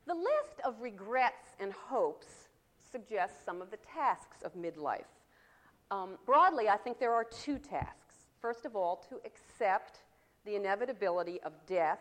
The 0.08 0.16
list 0.16 0.60
of 0.66 0.82
regrets 0.82 1.56
and 1.60 1.72
hopes 1.72 2.50
suggests 2.92 3.38
some 3.46 3.62
of 3.62 3.72
the 3.72 3.78
tasks 3.78 4.42
of 4.44 4.54
midlife. 4.56 5.06
Um, 5.92 6.18
broadly, 6.26 6.70
I 6.70 6.78
think 6.78 7.00
there 7.00 7.14
are 7.14 7.24
two 7.24 7.58
tasks. 7.58 8.16
First 8.42 8.66
of 8.66 8.76
all, 8.76 9.06
to 9.10 9.22
accept 9.26 10.00
the 10.46 10.56
inevitability 10.56 11.40
of 11.42 11.54
death 11.68 12.00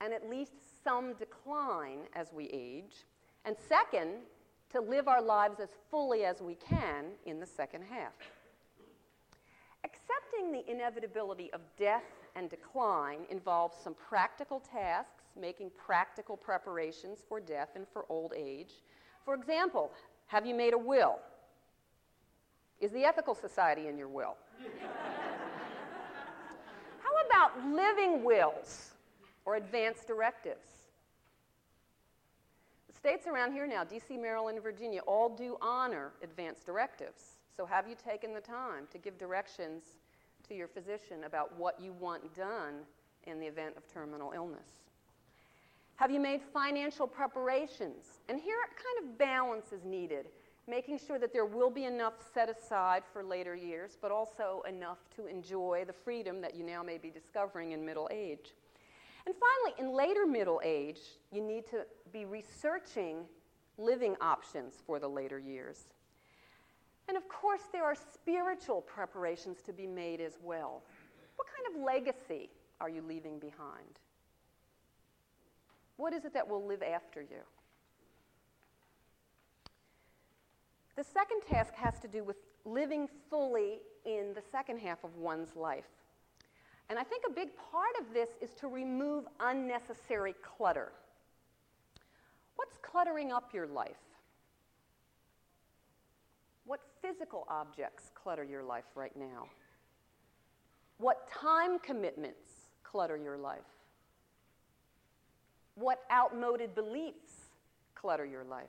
and 0.00 0.12
at 0.12 0.28
least 0.28 0.52
some 0.82 1.14
decline 1.14 2.00
as 2.14 2.32
we 2.32 2.46
age. 2.52 3.04
And 3.44 3.56
second, 3.68 4.10
to 4.72 4.80
live 4.80 5.08
our 5.08 5.22
lives 5.22 5.60
as 5.60 5.68
fully 5.90 6.24
as 6.24 6.40
we 6.42 6.56
can 6.56 7.06
in 7.24 7.40
the 7.40 7.46
second 7.46 7.82
half. 7.88 8.12
Accepting 9.88 10.52
the 10.52 10.70
inevitability 10.70 11.50
of 11.52 11.60
death 11.78 12.04
and 12.36 12.50
decline 12.50 13.20
involves 13.30 13.76
some 13.82 13.94
practical 13.94 14.60
tasks, 14.60 15.24
making 15.40 15.70
practical 15.78 16.36
preparations 16.36 17.20
for 17.26 17.40
death 17.40 17.70
and 17.74 17.86
for 17.88 18.04
old 18.10 18.34
age. 18.36 18.82
For 19.24 19.34
example, 19.34 19.90
have 20.26 20.44
you 20.44 20.54
made 20.54 20.74
a 20.74 20.78
will? 20.78 21.18
Is 22.80 22.92
the 22.92 23.04
Ethical 23.04 23.34
Society 23.34 23.88
in 23.88 23.96
your 23.96 24.08
will? 24.08 24.36
How 27.02 27.26
about 27.26 27.66
living 27.66 28.22
wills 28.22 28.90
or 29.46 29.56
advance 29.56 30.04
directives? 30.06 30.68
The 32.88 32.92
states 32.94 33.26
around 33.26 33.52
here 33.52 33.66
now, 33.66 33.84
DC, 33.84 34.20
Maryland, 34.20 34.58
and 34.58 34.62
Virginia, 34.62 35.00
all 35.06 35.30
do 35.30 35.56
honor 35.62 36.12
advance 36.22 36.60
directives. 36.64 37.37
So, 37.58 37.66
have 37.66 37.88
you 37.88 37.96
taken 37.96 38.32
the 38.32 38.40
time 38.40 38.86
to 38.92 38.98
give 38.98 39.18
directions 39.18 39.82
to 40.46 40.54
your 40.54 40.68
physician 40.68 41.24
about 41.24 41.58
what 41.58 41.80
you 41.80 41.92
want 41.92 42.32
done 42.36 42.84
in 43.24 43.40
the 43.40 43.46
event 43.46 43.76
of 43.76 43.92
terminal 43.92 44.30
illness? 44.32 44.68
Have 45.96 46.12
you 46.12 46.20
made 46.20 46.40
financial 46.40 47.08
preparations? 47.08 48.20
And 48.28 48.38
here, 48.38 48.54
kind 48.76 49.10
of 49.10 49.18
balance 49.18 49.72
is 49.72 49.84
needed, 49.84 50.26
making 50.68 51.00
sure 51.04 51.18
that 51.18 51.32
there 51.32 51.46
will 51.46 51.68
be 51.68 51.86
enough 51.86 52.12
set 52.32 52.48
aside 52.48 53.02
for 53.12 53.24
later 53.24 53.56
years, 53.56 53.98
but 54.00 54.12
also 54.12 54.62
enough 54.68 54.98
to 55.16 55.26
enjoy 55.26 55.82
the 55.84 55.92
freedom 55.92 56.40
that 56.40 56.54
you 56.54 56.62
now 56.62 56.84
may 56.84 56.96
be 56.96 57.10
discovering 57.10 57.72
in 57.72 57.84
middle 57.84 58.08
age. 58.12 58.54
And 59.26 59.34
finally, 59.34 59.80
in 59.80 59.96
later 59.96 60.26
middle 60.26 60.60
age, 60.62 61.00
you 61.32 61.42
need 61.42 61.66
to 61.70 61.86
be 62.12 62.24
researching 62.24 63.24
living 63.78 64.14
options 64.20 64.74
for 64.86 65.00
the 65.00 65.08
later 65.08 65.40
years. 65.40 65.88
And 67.08 67.16
of 67.16 67.26
course, 67.28 67.62
there 67.72 67.84
are 67.84 67.94
spiritual 67.94 68.82
preparations 68.82 69.62
to 69.62 69.72
be 69.72 69.86
made 69.86 70.20
as 70.20 70.34
well. 70.42 70.82
What 71.36 71.48
kind 71.48 71.74
of 71.74 71.82
legacy 71.82 72.50
are 72.80 72.90
you 72.90 73.02
leaving 73.02 73.38
behind? 73.38 73.98
What 75.96 76.12
is 76.12 76.24
it 76.24 76.34
that 76.34 76.46
will 76.46 76.64
live 76.64 76.82
after 76.82 77.22
you? 77.22 77.42
The 80.96 81.04
second 81.04 81.40
task 81.48 81.74
has 81.74 81.98
to 82.00 82.08
do 82.08 82.24
with 82.24 82.36
living 82.64 83.08
fully 83.30 83.78
in 84.04 84.32
the 84.34 84.42
second 84.52 84.78
half 84.78 85.02
of 85.04 85.16
one's 85.16 85.56
life. 85.56 85.88
And 86.90 86.98
I 86.98 87.02
think 87.04 87.24
a 87.28 87.32
big 87.32 87.50
part 87.70 87.94
of 88.00 88.12
this 88.12 88.30
is 88.40 88.54
to 88.54 88.68
remove 88.68 89.24
unnecessary 89.40 90.34
clutter. 90.42 90.92
what's 92.56 92.76
cluttering 92.82 93.32
up 93.32 93.54
your 93.54 93.66
life? 93.66 94.07
What 96.68 96.80
physical 97.00 97.46
objects 97.48 98.10
clutter 98.14 98.44
your 98.44 98.62
life 98.62 98.84
right 98.94 99.16
now? 99.16 99.48
What 100.98 101.26
time 101.30 101.78
commitments 101.78 102.46
clutter 102.82 103.16
your 103.16 103.38
life? 103.38 103.64
What 105.76 106.02
outmoded 106.12 106.74
beliefs 106.74 107.54
clutter 107.94 108.26
your 108.26 108.44
life? 108.44 108.68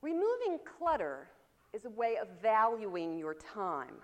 Removing 0.00 0.58
clutter 0.78 1.28
is 1.74 1.84
a 1.84 1.90
way 1.90 2.16
of 2.16 2.28
valuing 2.40 3.18
your 3.18 3.34
time. 3.34 3.96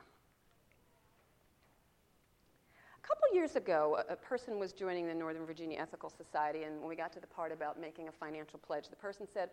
A 3.03 3.07
couple 3.07 3.35
years 3.35 3.57
ago, 3.57 3.99
a, 4.07 4.17
person 4.17 4.59
was 4.59 4.75
joining 4.75 5.07
the 5.07 5.15
Northern 5.15 5.47
Virginia 5.47 5.79
Ethical 5.81 6.11
Society, 6.11 6.65
and 6.65 6.79
when 6.81 6.91
we 6.91 6.95
got 6.95 7.11
to 7.15 7.21
the 7.21 7.27
part 7.27 7.53
about 7.53 7.81
making 7.81 8.09
a 8.09 8.13
financial 8.13 8.59
pledge, 8.59 8.91
the 8.91 8.97
person 8.97 9.27
said, 9.33 9.49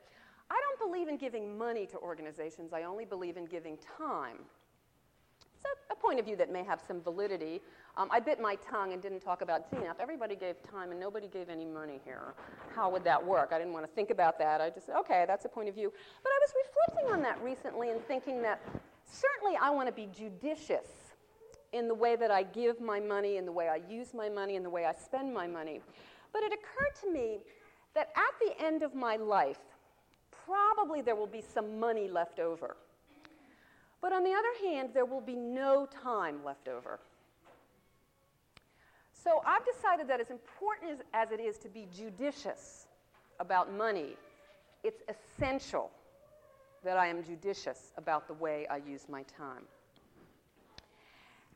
I 0.51 0.59
don't 0.61 0.91
believe 0.91 1.07
in 1.07 1.17
giving 1.17 1.57
money 1.57 1.85
to 1.87 1.97
organizations, 1.97 2.73
I 2.73 2.83
only 2.83 3.05
believe 3.05 3.37
in 3.37 3.45
giving 3.45 3.77
time. 3.97 4.37
It's 5.55 5.65
a, 5.65 5.93
a 5.93 5.95
point 5.95 6.19
of 6.19 6.25
view 6.25 6.37
that 6.37 6.51
may 6.51 6.63
have 6.63 6.81
some 6.87 7.01
validity. 7.01 7.61
Um, 7.97 8.07
I 8.11 8.21
bit 8.21 8.39
my 8.39 8.55
tongue 8.55 8.93
and 8.93 9.01
didn't 9.01 9.19
talk 9.19 9.41
about, 9.41 9.65
if 9.73 9.99
everybody 9.99 10.35
gave 10.35 10.55
time 10.63 10.91
and 10.91 10.99
nobody 10.99 11.27
gave 11.27 11.49
any 11.49 11.65
money 11.65 11.99
here, 12.05 12.33
how 12.73 12.89
would 12.89 13.03
that 13.03 13.23
work? 13.23 13.49
I 13.51 13.57
didn't 13.57 13.73
want 13.73 13.85
to 13.85 13.91
think 13.91 14.09
about 14.09 14.39
that. 14.39 14.61
I 14.61 14.69
just 14.69 14.85
said, 14.85 14.95
okay, 14.99 15.25
that's 15.27 15.43
a 15.43 15.49
point 15.49 15.67
of 15.67 15.75
view. 15.75 15.91
But 16.23 16.29
I 16.29 16.39
was 16.41 16.53
reflecting 16.65 17.13
on 17.13 17.21
that 17.23 17.43
recently 17.43 17.89
and 17.89 18.01
thinking 18.07 18.41
that 18.43 18.61
certainly 19.05 19.57
I 19.61 19.69
want 19.69 19.87
to 19.87 19.93
be 19.93 20.07
judicious 20.15 20.87
in 21.73 21.87
the 21.87 21.93
way 21.93 22.15
that 22.15 22.31
I 22.31 22.43
give 22.43 22.79
my 22.79 22.99
money, 22.99 23.37
in 23.37 23.45
the 23.45 23.51
way 23.51 23.67
I 23.67 23.81
use 23.89 24.13
my 24.13 24.29
money, 24.29 24.55
in 24.55 24.63
the 24.63 24.69
way 24.69 24.85
I 24.85 24.93
spend 24.93 25.33
my 25.33 25.45
money. 25.45 25.81
But 26.31 26.43
it 26.43 26.53
occurred 26.53 26.95
to 27.01 27.11
me 27.11 27.39
that 27.95 28.09
at 28.15 28.33
the 28.39 28.65
end 28.65 28.81
of 28.81 28.95
my 28.95 29.17
life, 29.17 29.59
probably 30.49 31.01
there 31.01 31.15
will 31.15 31.27
be 31.27 31.41
some 31.41 31.79
money 31.79 32.07
left 32.07 32.39
over. 32.39 32.75
But 34.01 34.13
on 34.13 34.23
the 34.23 34.31
other 34.31 34.67
hand, 34.67 34.89
there 34.93 35.05
will 35.05 35.21
be 35.21 35.35
no 35.35 35.87
time 36.03 36.43
left 36.43 36.67
over. 36.67 36.99
So 39.11 39.41
I've 39.45 39.65
decided 39.65 40.07
that 40.07 40.21
as 40.21 40.29
important 40.29 40.91
as, 40.91 40.99
as 41.13 41.31
it 41.31 41.41
is 41.41 41.57
to 41.59 41.67
be 41.67 41.87
judicious 41.95 42.87
about 43.39 43.73
money, 43.73 44.15
it's 44.83 45.03
essential 45.09 45.91
that 46.83 46.97
I 46.97 47.07
am 47.07 47.23
judicious 47.23 47.91
about 47.97 48.27
the 48.27 48.33
way 48.33 48.65
I 48.67 48.77
use 48.77 49.07
my 49.09 49.23
time. 49.23 49.63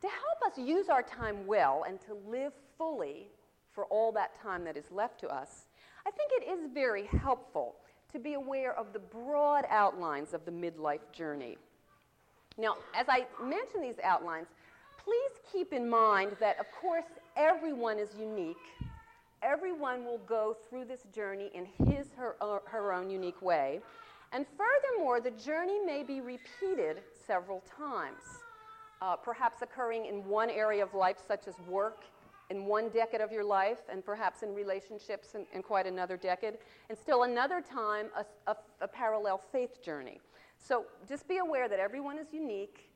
To 0.02 0.08
help 0.08 0.52
us 0.52 0.58
use 0.58 0.90
our 0.90 1.02
time 1.02 1.48
well 1.48 1.86
and 1.88 2.00
to 2.02 2.14
live 2.30 2.52
fully 2.78 3.28
for 3.72 3.86
all 3.86 4.12
that 4.12 4.40
time 4.42 4.66
that 4.66 4.76
is 4.76 4.92
left 4.92 5.22
to 5.22 5.30
us, 5.30 5.68
I 6.06 6.12
think 6.12 6.32
it 6.34 6.52
is 6.52 6.70
very 6.74 7.06
helpful 7.06 7.76
to 8.14 8.20
be 8.20 8.36
aware 8.36 8.78
of 8.78 8.94
the 8.94 9.00
broad 9.00 9.66
outlines 9.70 10.34
of 10.34 10.46
the 10.46 10.52
midlife 10.52 11.12
journey. 11.12 11.58
Now, 12.58 12.78
as 12.96 13.08
I 13.10 13.26
mention 13.44 13.82
these 13.82 14.00
outlines, 14.04 14.48
please 15.04 15.32
keep 15.52 15.74
in 15.74 15.90
mind 15.90 16.38
that, 16.40 16.60
of 16.60 16.68
course, 16.72 17.06
everyone 17.36 17.98
is 17.98 18.10
unique. 18.18 18.56
Everyone 19.42 20.06
will 20.06 20.20
go 20.20 20.56
through 20.70 20.86
this 20.86 21.02
journey 21.14 21.50
in 21.54 21.66
his 21.88 22.08
her, 22.16 22.36
uh, 22.40 22.60
her 22.66 22.94
own 22.94 23.10
unique 23.10 23.42
way. 23.42 23.82
And 24.32 24.46
furthermore, 24.58 25.20
the 25.20 25.32
journey 25.32 25.80
may 25.84 26.04
be 26.04 26.22
repeated 26.22 27.02
several 27.28 27.62
times, 27.78 28.22
uh, 29.02 29.16
perhaps 29.16 29.62
occurring 29.62 30.06
in 30.06 30.26
one 30.26 30.50
area 30.50 30.84
of 30.84 30.94
life, 30.94 31.18
such 31.28 31.48
as 31.48 31.56
work, 31.68 32.04
in 32.54 32.66
one 32.66 32.90
decade 32.90 33.20
of 33.20 33.32
your 33.32 33.44
life, 33.44 33.80
and 33.92 34.06
perhaps 34.06 34.44
in 34.44 34.54
relationships 34.54 35.34
in, 35.34 35.46
in 35.54 35.64
quite 35.64 35.88
another 35.88 36.16
decade, 36.16 36.54
and 36.90 36.98
still 36.98 37.24
another 37.24 37.62
time, 37.62 38.06
a, 38.16 38.52
a, 38.52 38.56
a 38.82 38.88
parallel 38.88 39.42
faith 39.52 39.82
journey. 39.82 40.22
So 40.60 40.86
just 41.10 41.28
be 41.28 41.38
aware 41.38 41.68
that 41.68 41.80
everyone 41.80 42.20
is 42.20 42.28
unique 42.32 42.92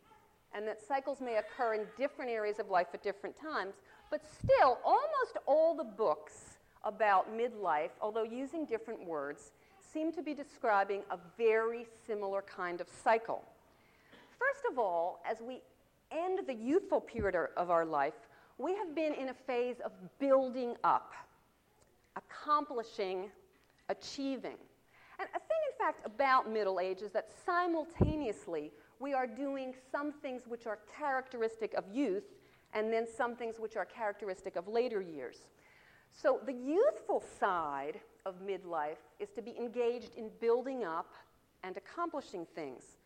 and 0.53 0.67
that 0.67 0.79
cycles 0.79 1.19
may 1.21 1.37
occur 1.37 1.73
in 1.73 1.81
different 1.97 2.29
areas 2.29 2.59
of 2.59 2.69
life 2.69 2.87
at 2.93 3.01
different 3.01 3.35
times, 3.35 3.73
but 4.11 4.21
still, 4.43 4.77
almost 4.85 5.37
all 5.47 5.75
the 5.75 5.83
books 5.83 6.59
about 6.83 7.35
midlife, 7.35 7.89
although 7.99 8.23
using 8.23 8.63
different 8.63 9.03
words, 9.05 9.51
seem 9.91 10.11
to 10.13 10.21
be 10.21 10.33
describing 10.33 11.01
a 11.09 11.17
very 11.35 11.87
similar 12.05 12.43
kind 12.43 12.79
of 12.79 12.87
cycle. 13.03 13.43
First 14.37 14.63
of 14.71 14.77
all, 14.77 15.19
as 15.29 15.37
we 15.41 15.61
end 16.11 16.39
the 16.45 16.53
youthful 16.53 17.01
period 17.01 17.35
of 17.57 17.69
our 17.71 17.85
life, 17.85 18.13
we 18.57 18.75
have 18.75 18.95
been 18.95 19.13
in 19.13 19.29
a 19.29 19.33
phase 19.33 19.77
of 19.83 19.91
building 20.19 20.75
up, 20.83 21.13
accomplishing, 22.15 23.29
achieving. 23.89 24.57
And 25.19 25.29
a 25.35 25.39
thing, 25.39 25.57
in 25.71 25.77
fact, 25.77 26.05
about 26.05 26.51
middle 26.51 26.79
age 26.79 27.01
is 27.01 27.11
that 27.11 27.29
simultaneously 27.45 28.71
we 28.99 29.13
are 29.13 29.27
doing 29.27 29.73
some 29.91 30.11
things 30.11 30.43
which 30.47 30.65
are 30.65 30.79
characteristic 30.97 31.73
of 31.75 31.85
youth 31.91 32.23
and 32.73 32.91
then 32.91 33.07
some 33.07 33.35
things 33.35 33.55
which 33.59 33.75
are 33.75 33.85
characteristic 33.85 34.55
of 34.55 34.67
later 34.67 35.01
years. 35.01 35.37
So 36.11 36.39
the 36.45 36.53
youthful 36.53 37.23
side 37.39 37.99
of 38.25 38.35
midlife 38.45 38.97
is 39.19 39.29
to 39.35 39.41
be 39.41 39.55
engaged 39.57 40.15
in 40.15 40.29
building 40.39 40.83
up 40.83 41.13
and 41.63 41.77
accomplishing 41.77 42.45
things. 42.55 42.96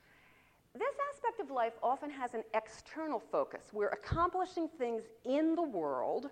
This 0.73 0.95
aspect 1.13 1.39
of 1.41 1.51
life 1.53 1.73
often 1.83 2.09
has 2.09 2.33
an 2.33 2.43
external 2.53 3.19
focus. 3.19 3.63
We're 3.73 3.89
accomplishing 3.89 4.69
things 4.77 5.03
in 5.25 5.55
the 5.55 5.63
world, 5.63 6.29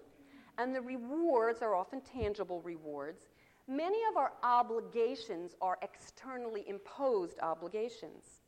and 0.57 0.73
the 0.73 0.81
rewards 0.81 1.61
are 1.61 1.75
often 1.75 2.01
tangible 2.01 2.61
rewards. 2.61 3.27
Many 3.67 3.99
of 4.09 4.17
our 4.17 4.31
obligations 4.41 5.55
are 5.61 5.77
externally 5.81 6.63
imposed 6.67 7.39
obligations. 7.41 8.41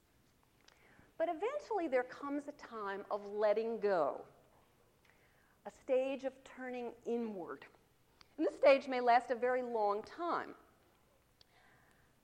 But 1.17 1.27
eventually 1.29 1.87
there 1.87 2.03
comes 2.03 2.43
a 2.47 2.53
time 2.53 3.01
of 3.11 3.21
letting 3.25 3.79
go, 3.79 4.21
a 5.67 5.71
stage 5.83 6.23
of 6.23 6.33
turning 6.57 6.91
inward. 7.05 7.65
And 8.37 8.47
this 8.47 8.55
stage 8.55 8.87
may 8.87 9.01
last 9.01 9.29
a 9.29 9.35
very 9.35 9.61
long 9.61 10.01
time. 10.03 10.55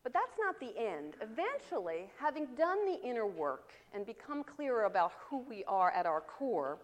But 0.07 0.13
that's 0.13 0.37
not 0.39 0.57
the 0.61 0.71
end. 0.81 1.15
Eventually, 1.19 2.09
having 2.17 2.45
done 2.55 2.85
the 2.85 2.97
inner 3.05 3.27
work 3.27 3.73
and 3.93 4.05
become 4.05 4.41
clearer 4.41 4.85
about 4.85 5.11
who 5.19 5.39
we 5.49 5.65
are 5.65 5.91
at 5.91 6.05
our 6.05 6.21
core, 6.21 6.77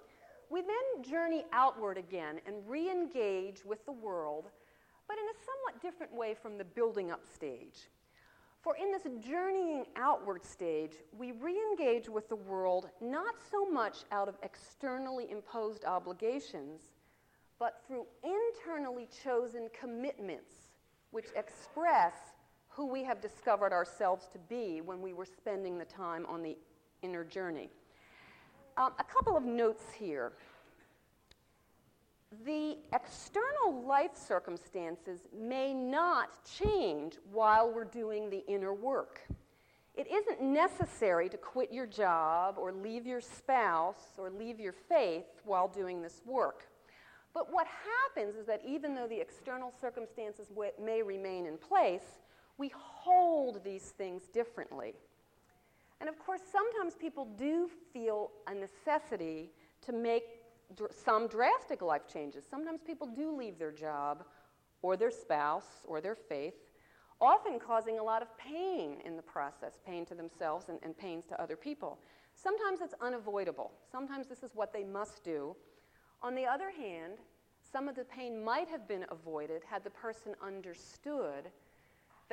we 0.50 0.60
then 0.60 1.10
journey 1.10 1.46
outward 1.54 1.98
again 1.98 2.42
and 2.46 2.58
re 2.68 2.92
engage 2.92 3.64
with 3.64 3.86
the 3.86 3.94
world 3.94 4.50
but 5.08 5.16
in 5.18 5.24
a 5.24 5.46
somewhat 5.46 5.82
different 5.82 6.14
way 6.14 6.34
from 6.34 6.58
the 6.58 6.66
building 6.66 7.12
up 7.12 7.22
stage. 7.26 7.90
For 8.62 8.76
in 8.76 8.92
this 8.92 9.08
journeying 9.26 9.86
outward 9.96 10.44
stage, 10.44 10.96
we 11.18 11.32
re 11.32 11.58
engage 11.72 12.10
with 12.10 12.28
the 12.28 12.36
world 12.36 12.90
not 13.00 13.36
so 13.50 13.64
much 13.64 14.00
out 14.12 14.28
of 14.28 14.36
externally 14.44 15.32
imposed 15.32 15.86
obligations, 15.86 16.82
but 17.58 17.84
through 17.88 18.06
internally 18.22 19.08
chosen 19.24 19.70
commitments 19.80 20.52
which 21.12 21.28
express 21.38 22.33
who 22.76 22.88
we 22.88 23.04
have 23.04 23.22
discovered 23.22 23.72
ourselves 23.72 24.28
to 24.34 24.40
be 24.40 24.82
when 24.82 25.02
we 25.02 25.14
were 25.14 25.26
spending 25.26 25.78
the 25.78 25.86
time 25.86 26.26
on 26.28 26.42
the 26.42 26.58
inner 27.02 27.24
journey. 27.24 27.70
Um, 28.78 28.94
a 28.98 29.04
couple 29.04 29.38
of 29.38 29.44
notes 29.44 29.84
here 29.98 30.34
the 32.46 32.78
external 32.94 33.84
life 33.86 34.16
circumstances 34.16 35.20
may 35.38 35.74
not 35.74 36.30
change 36.60 37.18
while 37.32 37.72
we're 37.72 37.86
doing 37.86 38.30
the 38.30 38.44
inner 38.48 38.74
work. 38.74 39.22
It 39.96 40.08
isn't 40.12 40.42
necessary 40.42 41.30
to 41.30 41.38
quit 41.38 41.72
your 41.72 41.86
job 41.86 42.56
or 42.58 42.72
leave 42.72 43.06
your 43.06 43.22
spouse 43.22 44.18
or 44.18 44.32
leave 44.32 44.60
your 44.60 44.74
faith 44.74 45.26
while 45.46 45.68
doing 45.68 46.02
this 46.02 46.22
work. 46.26 46.68
But 47.34 47.52
what 47.52 47.68
happens 47.68 48.36
is 48.36 48.48
that 48.48 48.62
even 48.66 48.96
though 48.96 49.08
the 49.08 49.20
external 49.20 49.72
circumstances 49.80 50.48
may 50.84 51.04
remain 51.04 51.46
in 51.46 51.58
place, 51.58 52.22
we 52.58 52.72
hold 52.76 53.64
these 53.64 53.84
things 53.84 54.28
differently. 54.28 54.94
And 56.00 56.10
of 56.10 56.20
course, 56.20 56.42
sometimes 56.52 56.96
people 56.96 57.26
do 57.38 57.70
feel 57.94 58.32
a 58.48 58.54
necessity 58.54 59.52
to 59.86 59.94
make 59.94 60.24
dr- 60.76 60.92
some 60.92 61.28
drastic 61.28 61.82
life 61.82 62.08
changes. 62.12 62.44
Sometimes 62.50 62.82
people 62.82 63.08
do 63.08 63.36
leave 63.36 63.58
their 63.58 63.72
job 63.72 64.26
or 64.82 64.98
their 64.98 65.12
spouse 65.12 65.86
or 65.86 66.02
their 66.02 66.16
faith, 66.16 66.56
often 67.22 67.60
causing 67.60 68.00
a 68.00 68.04
lot 68.04 68.22
of 68.22 68.38
pain 68.38 68.98
in 69.06 69.16
the 69.16 69.22
process 69.22 69.80
pain 69.86 70.06
to 70.06 70.16
themselves 70.16 70.70
and, 70.70 70.80
and 70.84 70.98
pains 70.98 71.26
to 71.28 71.42
other 71.42 71.56
people. 71.56 72.00
Sometimes 72.36 72.82
it's 72.82 72.96
unavoidable. 73.02 73.72
Sometimes 73.90 74.28
this 74.28 74.44
is 74.44 74.52
what 74.56 74.74
they 74.74 74.84
must 74.84 75.24
do. 75.24 75.56
On 76.22 76.36
the 76.36 76.46
other 76.46 76.70
hand, 76.70 77.14
some 77.72 77.88
of 77.88 77.96
the 77.96 78.04
pain 78.04 78.44
might 78.44 78.68
have 78.68 78.88
been 78.88 79.06
avoided 79.10 79.64
had 79.70 79.84
the 79.84 79.90
person 79.90 80.36
understood 80.46 81.50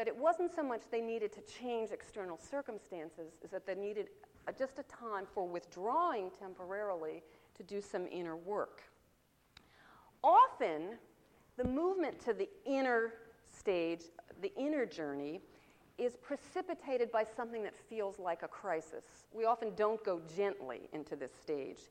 that 0.01 0.09
it 0.09 0.17
wasn't 0.17 0.51
so 0.51 0.63
much 0.63 0.81
they 0.91 1.03
needed 1.03 1.31
to 1.31 1.43
change 1.43 1.91
external 1.91 2.39
circumstances, 2.39 3.35
is 3.45 3.51
that 3.51 3.67
they 3.67 3.75
needed 3.75 4.09
uh, 4.49 4.53
just 4.59 4.79
a 4.79 4.83
time 4.85 5.27
for 5.35 5.47
withdrawing 5.47 6.31
temporarily 6.41 7.23
to 7.55 7.63
do 7.63 7.83
some 7.83 8.07
inner 8.11 8.35
work. 8.35 8.81
Often, 10.25 10.97
the 11.59 11.65
movement 11.65 12.19
to 12.21 12.33
the 12.33 12.49
inner 12.65 13.13
stage, 13.55 14.05
the 14.41 14.51
inner 14.57 14.87
journey, 14.87 15.43
is 15.99 16.17
precipitated 16.17 17.13
by 17.13 17.23
something 17.37 17.63
that 17.63 17.75
feels 17.77 18.19
like 18.19 18.43
a 18.43 18.49
crisis. 18.49 19.05
We 19.35 19.45
often 19.45 19.75
don't 19.75 20.03
go 20.03 20.23
gently 20.35 20.89
into 20.95 21.15
this 21.15 21.33
stage. 21.39 21.91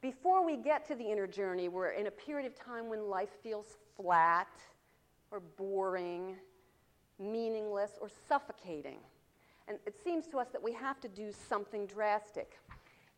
Before 0.00 0.42
we 0.42 0.56
get 0.56 0.86
to 0.86 0.94
the 0.94 1.04
inner 1.04 1.26
journey, 1.26 1.68
we're 1.68 1.90
in 1.90 2.06
a 2.06 2.10
period 2.10 2.46
of 2.46 2.58
time 2.58 2.88
when 2.88 3.10
life 3.10 3.28
feels 3.42 3.76
flat 3.94 4.48
or 5.30 5.40
boring, 5.40 6.36
meaningless, 7.20 7.92
or 8.00 8.08
suffocating. 8.28 8.98
And 9.68 9.78
it 9.86 9.94
seems 10.02 10.26
to 10.28 10.38
us 10.38 10.48
that 10.52 10.62
we 10.62 10.72
have 10.72 11.00
to 11.00 11.08
do 11.08 11.30
something 11.48 11.86
drastic. 11.86 12.58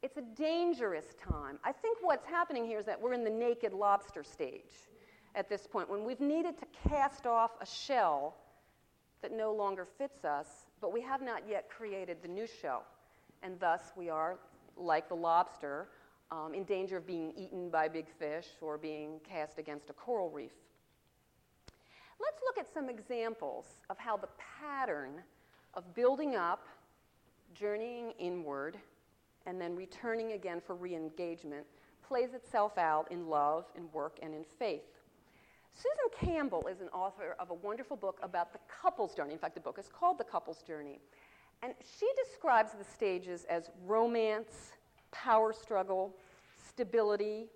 It's 0.02 0.16
a 0.16 0.24
dangerous 0.36 1.14
time. 1.22 1.58
I 1.64 1.72
think 1.72 1.98
what's 2.02 2.26
happening 2.26 2.66
here 2.66 2.80
is 2.80 2.86
that 2.86 3.00
we're 3.00 3.12
in 3.12 3.24
the 3.24 3.30
naked 3.30 3.72
lobster 3.72 4.24
stage 4.24 4.88
at 5.34 5.48
this 5.48 5.66
point, 5.66 5.88
when 5.88 6.04
we've 6.04 6.20
needed 6.20 6.58
to 6.58 6.66
cast 6.88 7.26
off 7.26 7.52
a 7.60 7.66
shell 7.66 8.36
that 9.22 9.32
no 9.32 9.52
longer 9.52 9.86
fits 9.98 10.24
us, 10.24 10.66
but 10.80 10.92
we 10.92 11.00
have 11.00 11.22
not 11.22 11.42
yet 11.48 11.70
created 11.70 12.18
the 12.22 12.28
new 12.28 12.46
shell. 12.46 12.84
And 13.42 13.58
thus, 13.58 13.92
we 13.96 14.10
are, 14.10 14.38
like 14.76 15.08
the 15.08 15.14
lobster, 15.14 15.88
um, 16.30 16.54
in 16.54 16.64
danger 16.64 16.96
of 16.96 17.06
being 17.06 17.32
eaten 17.36 17.70
by 17.70 17.88
big 17.88 18.08
fish 18.08 18.46
or 18.60 18.78
being 18.78 19.20
cast 19.28 19.58
against 19.58 19.90
a 19.90 19.92
coral 19.92 20.30
reef. 20.30 20.52
Let's 22.22 22.40
look 22.44 22.58
at 22.58 22.72
some 22.72 22.88
examples 22.88 23.66
of 23.90 23.98
how 23.98 24.16
the 24.16 24.28
pattern 24.60 25.22
of 25.74 25.94
building 25.94 26.36
up, 26.36 26.66
journeying 27.54 28.12
inward, 28.18 28.78
and 29.46 29.60
then 29.60 29.74
returning 29.74 30.32
again 30.32 30.60
for 30.64 30.76
re 30.76 30.94
engagement 30.94 31.66
plays 32.06 32.34
itself 32.34 32.78
out 32.78 33.10
in 33.10 33.28
love, 33.28 33.64
in 33.76 33.90
work, 33.92 34.18
and 34.22 34.34
in 34.34 34.44
faith. 34.44 34.82
Susan 35.74 36.32
Campbell 36.32 36.66
is 36.70 36.80
an 36.80 36.88
author 36.88 37.34
of 37.40 37.50
a 37.50 37.54
wonderful 37.54 37.96
book 37.96 38.18
about 38.22 38.52
the 38.52 38.58
couple's 38.68 39.14
journey. 39.14 39.32
In 39.32 39.38
fact, 39.38 39.54
the 39.54 39.60
book 39.60 39.78
is 39.78 39.88
called 39.88 40.18
The 40.18 40.24
Couple's 40.24 40.62
Journey. 40.62 41.00
And 41.62 41.74
she 41.98 42.08
describes 42.22 42.72
the 42.72 42.84
stages 42.84 43.44
as 43.48 43.70
romance, 43.86 44.72
power 45.12 45.52
struggle, 45.52 46.14
stability, 46.68 47.46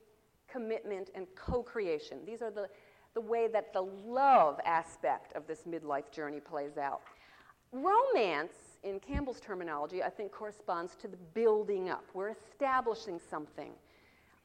commitment, 0.49 1.11
and 1.15 1.27
co 1.35 1.63
creation. 1.63 2.19
These 2.25 2.41
are 2.41 2.51
the, 2.51 2.69
the 3.17 3.21
way 3.23 3.49
that 3.49 3.73
the 3.73 3.81
love 4.07 4.61
aspect 4.67 5.35
of 5.35 5.47
this 5.47 5.63
midlife 5.63 6.13
journey 6.13 6.39
plays 6.39 6.77
out. 6.77 7.01
Romance, 7.73 8.53
in 8.85 9.01
Campbell's 9.01 9.41
terminology, 9.41 10.03
I 10.03 10.11
think 10.11 10.33
corresponds 10.33 10.95
to 10.97 11.09
the 11.09 11.17
building 11.33 11.89
up. 11.89 12.05
We're 12.13 12.29
establishing 12.29 13.19
something. 13.31 13.73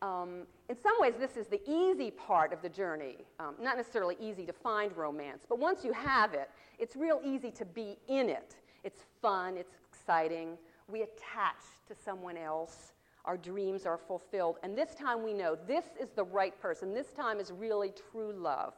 Um, 0.02 0.48
in 0.70 0.78
some 0.82 0.94
ways, 1.00 1.16
this 1.20 1.36
is 1.36 1.48
the 1.48 1.62
easy 1.70 2.12
part 2.12 2.54
of 2.54 2.62
the 2.62 2.70
journey. 2.70 3.18
Um, 3.42 3.56
not 3.60 3.76
necessarily 3.76 4.16
easy 4.22 4.46
to 4.46 4.54
find 4.54 4.96
romance, 4.96 5.44
but 5.50 5.60
once 5.60 5.84
you 5.84 5.92
have 5.92 6.34
it, 6.34 6.50
it's 6.80 6.96
real 6.96 7.20
easy 7.26 7.52
to 7.52 7.66
be 7.66 7.98
in 8.08 8.30
it. 8.30 8.56
It's 8.86 9.04
fun, 9.22 9.58
it's 9.58 9.76
exciting. 9.92 10.58
We 10.88 11.02
attach 11.02 11.62
to 11.90 11.94
someone 12.06 12.38
else. 12.38 12.94
Our 13.26 13.38
dreams 13.38 13.86
are 13.86 13.98
fulfilled. 13.98 14.58
And 14.64 14.78
this 14.78 14.96
time 14.96 15.24
we 15.24 15.34
know 15.34 15.58
this 15.68 15.86
is 16.00 16.10
the 16.10 16.24
right 16.24 16.60
person. 16.60 16.94
This 16.94 17.12
time 17.12 17.40
is 17.40 17.52
really 17.52 17.94
true 18.12 18.34
love. 18.34 18.74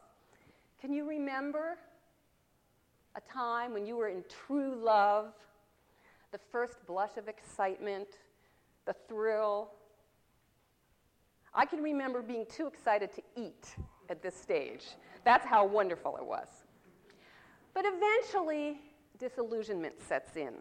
Can 0.80 0.92
you 0.92 1.08
remember 1.08 1.78
a 3.16 3.20
time 3.20 3.72
when 3.72 3.86
you 3.86 3.96
were 3.96 4.08
in 4.08 4.24
true 4.46 4.74
love? 4.74 5.32
The 6.32 6.38
first 6.50 6.76
blush 6.86 7.16
of 7.16 7.28
excitement, 7.28 8.08
the 8.86 8.94
thrill, 9.08 9.70
I 11.54 11.64
can 11.64 11.82
remember 11.82 12.20
being 12.20 12.46
too 12.46 12.66
excited 12.66 13.12
to 13.12 13.22
eat 13.36 13.76
at 14.10 14.22
this 14.22 14.34
stage. 14.34 14.84
That's 15.24 15.46
how 15.46 15.64
wonderful 15.64 16.16
it 16.16 16.24
was. 16.24 16.48
But 17.72 17.84
eventually, 17.86 18.80
disillusionment 19.18 19.94
sets 20.02 20.36
in. 20.36 20.54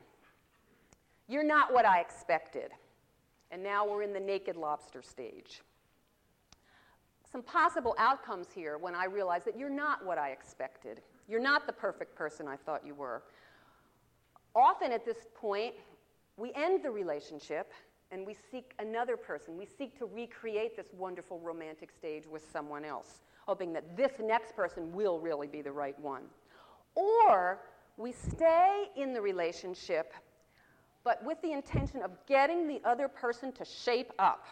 You're 1.28 1.44
not 1.44 1.74
what 1.74 1.86
I 1.86 2.00
expected. 2.00 2.72
And 3.54 3.62
now 3.62 3.88
we're 3.88 4.02
in 4.02 4.14
the 4.14 4.20
naked 4.20 4.56
lobster 4.56 5.04
stage. 5.04 5.62
Some 7.32 7.44
possible 7.44 7.96
outcomes 8.00 8.48
here 8.54 8.80
when 8.80 8.96
I 8.96 9.06
realize 9.06 9.44
that 9.44 9.56
you're 9.56 9.70
not 9.70 10.04
what 10.04 10.18
I 10.18 10.32
expected. 10.32 11.02
You're 11.30 11.40
not 11.40 11.68
the 11.68 11.74
perfect 11.74 12.16
person 12.16 12.48
I 12.48 12.56
thought 12.56 12.84
you 12.84 12.96
were. 12.96 13.22
Often 14.56 14.92
at 14.92 15.06
this 15.06 15.28
point, 15.36 15.76
we 16.36 16.52
end 16.56 16.84
the 16.84 16.90
relationship 16.90 17.72
and 18.10 18.26
we 18.26 18.36
seek 18.52 18.74
another 18.80 19.16
person. 19.16 19.56
We 19.56 19.68
seek 19.68 20.00
to 20.00 20.08
recreate 20.08 20.76
this 20.76 20.88
wonderful 20.98 21.40
romantic 21.40 21.92
stage 21.92 22.26
with 22.26 22.44
someone 22.52 22.84
else, 22.84 23.22
hoping 23.46 23.72
that 23.74 23.96
this 23.96 24.14
next 24.20 24.56
person 24.56 24.92
will 24.92 25.20
really 25.20 25.48
be 25.48 25.62
the 25.62 25.72
right 25.72 26.00
one. 26.00 26.24
Or 26.96 27.60
we 27.98 28.14
stay 28.14 28.86
in 28.96 29.14
the 29.14 29.22
relationship, 29.22 30.12
but 31.04 31.24
with 31.26 31.42
the 31.42 31.52
intention 31.52 32.02
of 32.02 32.12
getting 32.28 32.68
the 32.68 32.82
other 32.86 33.08
person 33.08 33.52
to 33.54 33.66
shape 33.66 34.12
up. 34.20 34.46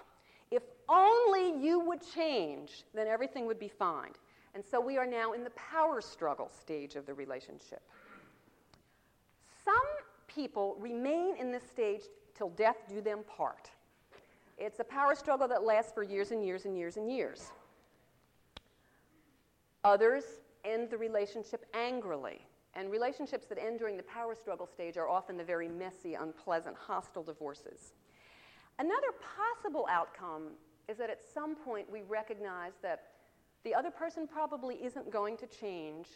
If 0.49 0.63
only 0.89 1.63
you 1.63 1.79
would 1.79 2.01
change, 2.13 2.83
then 2.93 3.07
everything 3.07 3.45
would 3.45 3.59
be 3.59 3.69
fine. 3.69 4.11
And 4.53 4.63
so 4.65 4.81
we 4.81 4.97
are 4.97 5.05
now 5.05 5.31
in 5.31 5.43
the 5.43 5.51
power 5.51 6.01
struggle 6.01 6.49
stage 6.49 6.95
of 6.95 7.05
the 7.05 7.13
relationship. 7.13 7.81
Some 9.63 9.75
people 10.27 10.75
remain 10.79 11.37
in 11.37 11.51
this 11.51 11.63
stage 11.63 12.01
till 12.35 12.49
death 12.49 12.77
do 12.89 13.01
them 13.01 13.19
part. 13.37 13.69
It's 14.57 14.79
a 14.79 14.83
power 14.83 15.15
struggle 15.15 15.47
that 15.47 15.63
lasts 15.63 15.91
for 15.93 16.03
years 16.03 16.31
and 16.31 16.45
years 16.45 16.65
and 16.65 16.77
years 16.77 16.97
and 16.97 17.09
years. 17.09 17.51
Others 19.83 20.23
end 20.63 20.89
the 20.89 20.97
relationship 20.97 21.65
angrily. 21.73 22.45
And 22.73 22.89
relationships 22.89 23.47
that 23.47 23.57
end 23.57 23.79
during 23.79 23.97
the 23.97 24.03
power 24.03 24.33
struggle 24.33 24.65
stage 24.65 24.97
are 24.97 25.09
often 25.09 25.37
the 25.37 25.43
very 25.43 25.67
messy, 25.67 26.13
unpleasant, 26.13 26.75
hostile 26.75 27.23
divorces. 27.23 27.93
Another 28.79 29.13
possible 29.37 29.87
outcome 29.89 30.51
is 30.87 30.97
that 30.97 31.09
at 31.09 31.19
some 31.33 31.55
point 31.55 31.91
we 31.91 32.01
recognize 32.01 32.73
that 32.81 33.11
the 33.63 33.75
other 33.75 33.91
person 33.91 34.27
probably 34.27 34.75
isn't 34.75 35.11
going 35.11 35.37
to 35.37 35.47
change. 35.47 36.07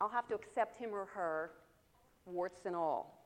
I'll 0.00 0.08
have 0.08 0.28
to 0.28 0.34
accept 0.34 0.76
him 0.76 0.90
or 0.92 1.06
her, 1.06 1.50
warts 2.26 2.66
and 2.66 2.76
all. 2.76 3.18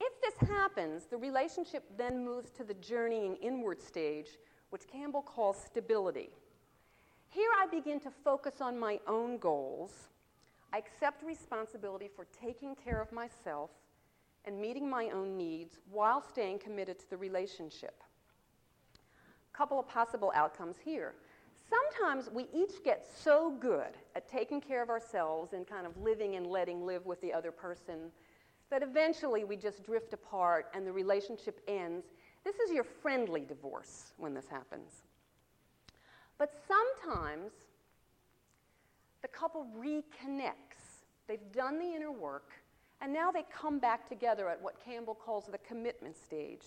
If 0.00 0.12
this 0.22 0.48
happens, 0.48 1.04
the 1.04 1.18
relationship 1.18 1.84
then 1.98 2.24
moves 2.24 2.50
to 2.52 2.64
the 2.64 2.74
journeying 2.74 3.36
inward 3.36 3.82
stage, 3.82 4.38
which 4.70 4.86
Campbell 4.86 5.22
calls 5.22 5.58
stability. 5.62 6.30
Here 7.28 7.50
I 7.60 7.66
begin 7.66 8.00
to 8.00 8.10
focus 8.10 8.60
on 8.60 8.78
my 8.78 8.98
own 9.06 9.36
goals. 9.38 9.92
I 10.72 10.78
accept 10.78 11.22
responsibility 11.22 12.08
for 12.14 12.26
taking 12.40 12.74
care 12.74 13.00
of 13.00 13.12
myself 13.12 13.70
and 14.44 14.60
meeting 14.60 14.88
my 14.88 15.10
own 15.10 15.36
needs 15.36 15.78
while 15.90 16.22
staying 16.22 16.58
committed 16.58 16.98
to 17.00 17.10
the 17.10 17.16
relationship. 17.16 18.02
A 19.52 19.56
couple 19.56 19.78
of 19.78 19.88
possible 19.88 20.32
outcomes 20.34 20.76
here. 20.82 21.14
Sometimes 21.68 22.30
we 22.32 22.46
each 22.52 22.82
get 22.84 23.06
so 23.06 23.52
good 23.60 23.96
at 24.16 24.28
taking 24.28 24.60
care 24.60 24.82
of 24.82 24.90
ourselves 24.90 25.52
and 25.52 25.66
kind 25.66 25.86
of 25.86 25.96
living 25.96 26.36
and 26.36 26.46
letting 26.46 26.84
live 26.84 27.06
with 27.06 27.20
the 27.20 27.32
other 27.32 27.52
person 27.52 28.10
that 28.70 28.82
eventually 28.82 29.44
we 29.44 29.56
just 29.56 29.84
drift 29.84 30.12
apart 30.12 30.66
and 30.74 30.86
the 30.86 30.92
relationship 30.92 31.60
ends. 31.68 32.06
This 32.44 32.56
is 32.56 32.72
your 32.72 32.84
friendly 32.84 33.44
divorce 33.44 34.12
when 34.16 34.34
this 34.34 34.48
happens. 34.48 35.02
But 36.38 36.52
sometimes 36.66 37.50
the 39.22 39.28
couple 39.28 39.66
reconnects. 39.78 41.04
They've 41.28 41.52
done 41.52 41.78
the 41.78 41.94
inner 41.94 42.12
work, 42.12 42.52
and 43.00 43.12
now 43.12 43.30
they 43.30 43.44
come 43.52 43.78
back 43.78 44.08
together 44.08 44.48
at 44.48 44.60
what 44.60 44.82
Campbell 44.84 45.14
calls 45.14 45.46
the 45.46 45.58
commitment 45.58 46.16
stage. 46.16 46.64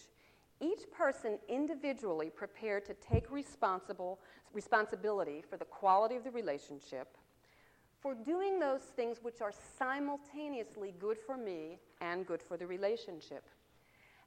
Each 0.62 0.90
person 0.92 1.40
individually 1.50 2.30
prepared 2.30 2.86
to 2.86 2.94
take 2.94 3.30
responsible, 3.32 4.20
responsibility 4.54 5.44
for 5.50 5.58
the 5.58 5.66
quality 5.66 6.16
of 6.16 6.24
the 6.24 6.32
relationship 6.32 7.18
for 8.04 8.14
doing 8.14 8.60
those 8.60 8.82
things 8.82 9.20
which 9.22 9.42
are 9.42 9.54
simultaneously 9.80 10.94
good 11.00 11.18
for 11.18 11.38
me 11.38 11.80
and 12.02 12.28
good 12.28 12.44
for 12.44 12.58
the 12.58 12.68
relationship. 12.68 13.46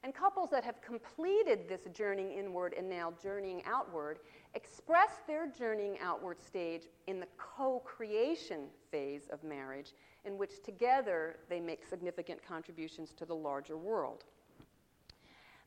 And 0.03 0.15
couples 0.15 0.49
that 0.51 0.63
have 0.63 0.81
completed 0.81 1.69
this 1.69 1.81
journeying 1.93 2.31
inward 2.31 2.73
and 2.75 2.89
now 2.89 3.13
journeying 3.21 3.61
outward 3.67 4.17
express 4.57 5.21
their 5.27 5.47
journeying 5.47 5.97
outward 6.01 6.41
stage 6.41 6.87
in 7.05 7.19
the 7.19 7.27
co 7.37 7.79
creation 7.85 8.61
phase 8.91 9.27
of 9.31 9.43
marriage, 9.43 9.93
in 10.25 10.37
which 10.37 10.63
together 10.63 11.37
they 11.47 11.59
make 11.59 11.87
significant 11.87 12.45
contributions 12.45 13.13
to 13.13 13.25
the 13.25 13.35
larger 13.35 13.77
world. 13.77 14.23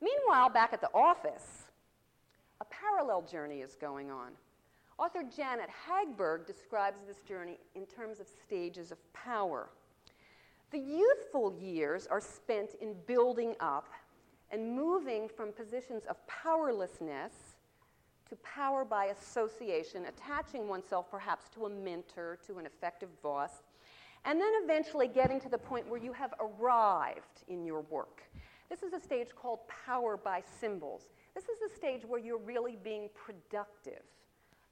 Meanwhile, 0.03 0.51
back 0.51 0.73
at 0.73 0.81
the 0.81 0.91
office, 0.93 1.67
a 2.61 2.65
parallel 2.65 3.23
journey 3.23 3.61
is 3.61 3.77
going 3.77 4.11
on. 4.11 4.33
Author 4.99 5.23
Janet 5.35 5.71
Hagberg 5.71 6.47
describes 6.47 6.99
this 7.07 7.21
journey 7.21 7.59
in 7.75 7.87
terms 7.87 8.19
of 8.19 8.27
stages 8.27 8.91
of 8.91 8.99
power. 9.13 9.71
The 10.73 10.79
youthful 10.79 11.57
years 11.59 12.07
are 12.09 12.21
spent 12.21 12.75
in 12.81 12.95
building 13.07 13.55
up 13.61 13.89
and 14.51 14.75
moving 14.75 15.29
from 15.29 15.53
positions 15.53 16.03
of 16.09 16.17
powerlessness 16.27 17.50
to 18.31 18.37
power 18.37 18.85
by 18.85 19.07
association, 19.07 20.07
attaching 20.07 20.69
oneself 20.69 21.11
perhaps 21.11 21.49
to 21.51 21.67
a 21.67 21.69
mentor, 21.69 22.39
to 22.47 22.59
an 22.59 22.67
effective 22.67 23.11
boss, 23.23 23.63
and 24.25 24.41
then 24.41 24.53
eventually 24.63 25.09
getting 25.09 25.41
to 25.41 25.49
the 25.49 25.59
point 25.59 25.89
where 25.89 26.01
you 26.01 26.13
have 26.13 26.33
arrived 26.41 27.45
in 27.49 27.65
your 27.65 27.81
work. 27.83 28.23
This 28.71 28.85
is 28.85 28.93
a 28.93 29.01
stage 29.01 29.29
called 29.35 29.59
power 29.85 30.17
by 30.17 30.43
symbols. 30.61 31.09
This 31.35 31.45
is 31.45 31.59
the 31.59 31.75
stage 31.75 32.03
where 32.07 32.21
you're 32.21 32.39
really 32.39 32.79
being 32.85 33.09
productive, 33.15 34.03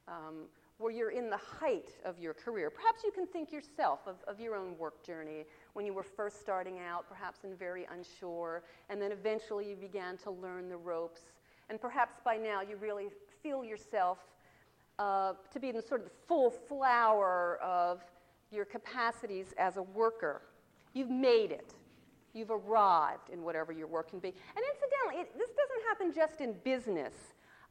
um, 0.06 0.44
where 0.76 0.92
you're 0.92 1.10
in 1.10 1.28
the 1.28 1.36
height 1.36 1.96
of 2.04 2.16
your 2.20 2.34
career. 2.34 2.70
Perhaps 2.70 3.02
you 3.02 3.10
can 3.10 3.26
think 3.26 3.50
yourself 3.50 4.00
of, 4.06 4.16
of 4.28 4.38
your 4.38 4.54
own 4.54 4.78
work 4.78 5.04
journey 5.04 5.44
when 5.72 5.84
you 5.84 5.92
were 5.92 6.04
first 6.04 6.40
starting 6.40 6.78
out, 6.78 7.08
perhaps 7.08 7.42
and 7.42 7.58
very 7.58 7.88
unsure, 7.92 8.62
and 8.88 9.02
then 9.02 9.10
eventually 9.10 9.68
you 9.68 9.74
began 9.74 10.16
to 10.18 10.30
learn 10.30 10.68
the 10.68 10.76
ropes. 10.76 11.22
And 11.68 11.80
perhaps 11.80 12.14
by 12.24 12.36
now 12.36 12.60
you 12.62 12.76
really 12.76 13.08
feel 13.42 13.64
yourself 13.64 14.18
uh, 14.98 15.35
to 15.53 15.61
be 15.61 15.68
in 15.68 15.87
sort 15.87 16.01
of 16.01 16.07
the 16.07 16.12
full 16.27 16.51
flower 16.51 17.59
of 17.62 18.03
your 18.51 18.64
capacities 18.64 19.55
as 19.59 19.77
a 19.77 19.83
worker. 19.83 20.42
You've 20.94 21.11
made 21.11 21.53
it. 21.53 21.74
You've 22.35 22.51
arrived 22.51 23.31
in 23.33 23.42
whatever 23.42 23.72
your 23.72 23.87
work 23.87 24.11
can 24.11 24.18
be. 24.18 24.29
And 24.29 24.64
incidentally, 24.74 25.22
it, 25.22 25.38
this 25.38 25.51
doesn't 25.51 25.88
happen 25.88 26.12
just 26.14 26.40
in 26.40 26.55
business, 26.64 27.14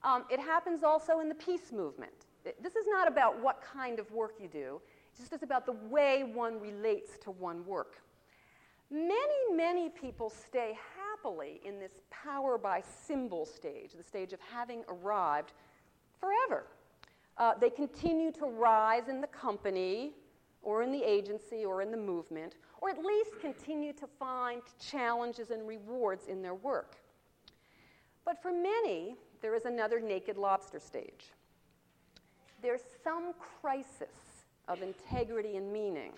um, 0.03 0.25
it 0.29 0.39
happens 0.39 0.83
also 0.83 1.19
in 1.19 1.29
the 1.29 1.35
peace 1.35 1.71
movement. 1.71 2.27
It, 2.45 2.61
this 2.61 2.75
is 2.75 2.85
not 2.87 3.07
about 3.07 3.41
what 3.41 3.61
kind 3.61 3.99
of 3.99 4.11
work 4.11 4.35
you 4.39 4.47
do, 4.47 4.81
it's 5.11 5.29
just 5.29 5.43
about 5.43 5.65
the 5.65 5.75
way 5.89 6.23
one 6.23 6.59
relates 6.59 7.17
to 7.23 7.31
one 7.31 7.65
work. 7.65 8.01
Many, 8.89 9.53
many 9.53 9.89
people 9.89 10.29
stay 10.29 10.77
happily 10.95 11.61
in 11.65 11.79
this 11.79 12.01
power 12.09 12.57
by 12.57 12.81
symbol 12.81 13.45
stage, 13.45 13.91
the 13.93 14.03
stage 14.03 14.33
of 14.33 14.39
having 14.39 14.83
arrived 14.87 15.53
forever. 16.19 16.67
Uh, 17.37 17.53
they 17.59 17.69
continue 17.69 18.31
to 18.31 18.45
rise 18.45 19.09
in 19.09 19.21
the 19.21 19.27
company, 19.27 20.13
or 20.67 20.83
in 20.83 20.91
the 20.91 21.01
agency 21.01 21.63
or 21.63 21.81
in 21.81 21.91
the 21.91 21.97
movement, 21.97 22.57
or 22.81 22.89
at 22.89 23.03
least 23.03 23.39
continue 23.39 23.93
to 23.93 24.05
find 24.19 24.61
challenges 24.79 25.49
and 25.49 25.65
rewards 25.65 26.27
in 26.27 26.41
their 26.41 26.55
work. 26.55 26.97
But 28.25 28.41
for 28.41 28.51
many, 28.51 29.15
there 29.41 29.55
is 29.55 29.63
another 29.63 30.01
naked 30.01 30.37
lobster 30.37 30.79
stage. 30.79 31.31
There's 32.61 32.81
some 33.01 33.33
crisis 33.61 34.45
of 34.67 34.81
integrity 34.81 35.55
and 35.55 35.71
meaning. 35.71 36.11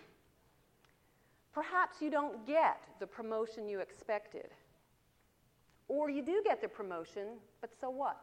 Perhaps 1.59 2.01
you 2.01 2.09
don't 2.09 2.47
get 2.47 2.79
the 3.01 3.05
promotion 3.05 3.67
you 3.67 3.81
expected. 3.81 4.47
Or 5.89 6.09
you 6.09 6.21
do 6.21 6.41
get 6.45 6.61
the 6.61 6.69
promotion, 6.69 7.27
but 7.59 7.71
so 7.81 7.89
what? 7.89 8.17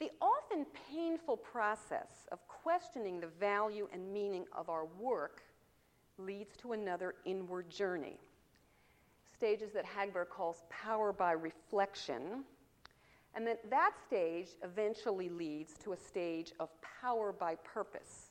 The 0.00 0.10
often 0.20 0.66
painful 0.90 1.36
process 1.36 2.26
of 2.32 2.40
questioning 2.48 3.20
the 3.20 3.28
value 3.38 3.86
and 3.92 4.12
meaning 4.12 4.46
of 4.52 4.68
our 4.68 4.86
work 4.98 5.44
leads 6.18 6.56
to 6.56 6.72
another 6.72 7.14
inward 7.24 7.70
journey. 7.70 8.18
Stages 9.32 9.70
that 9.74 9.84
Hagberg 9.86 10.28
calls 10.28 10.64
power 10.70 11.12
by 11.12 11.30
reflection. 11.30 12.42
And 13.36 13.46
that 13.46 13.70
that 13.70 13.92
stage 14.08 14.48
eventually 14.64 15.28
leads 15.28 15.74
to 15.84 15.92
a 15.92 15.96
stage 15.96 16.52
of 16.58 16.68
power 17.00 17.32
by 17.32 17.54
purpose. 17.54 18.25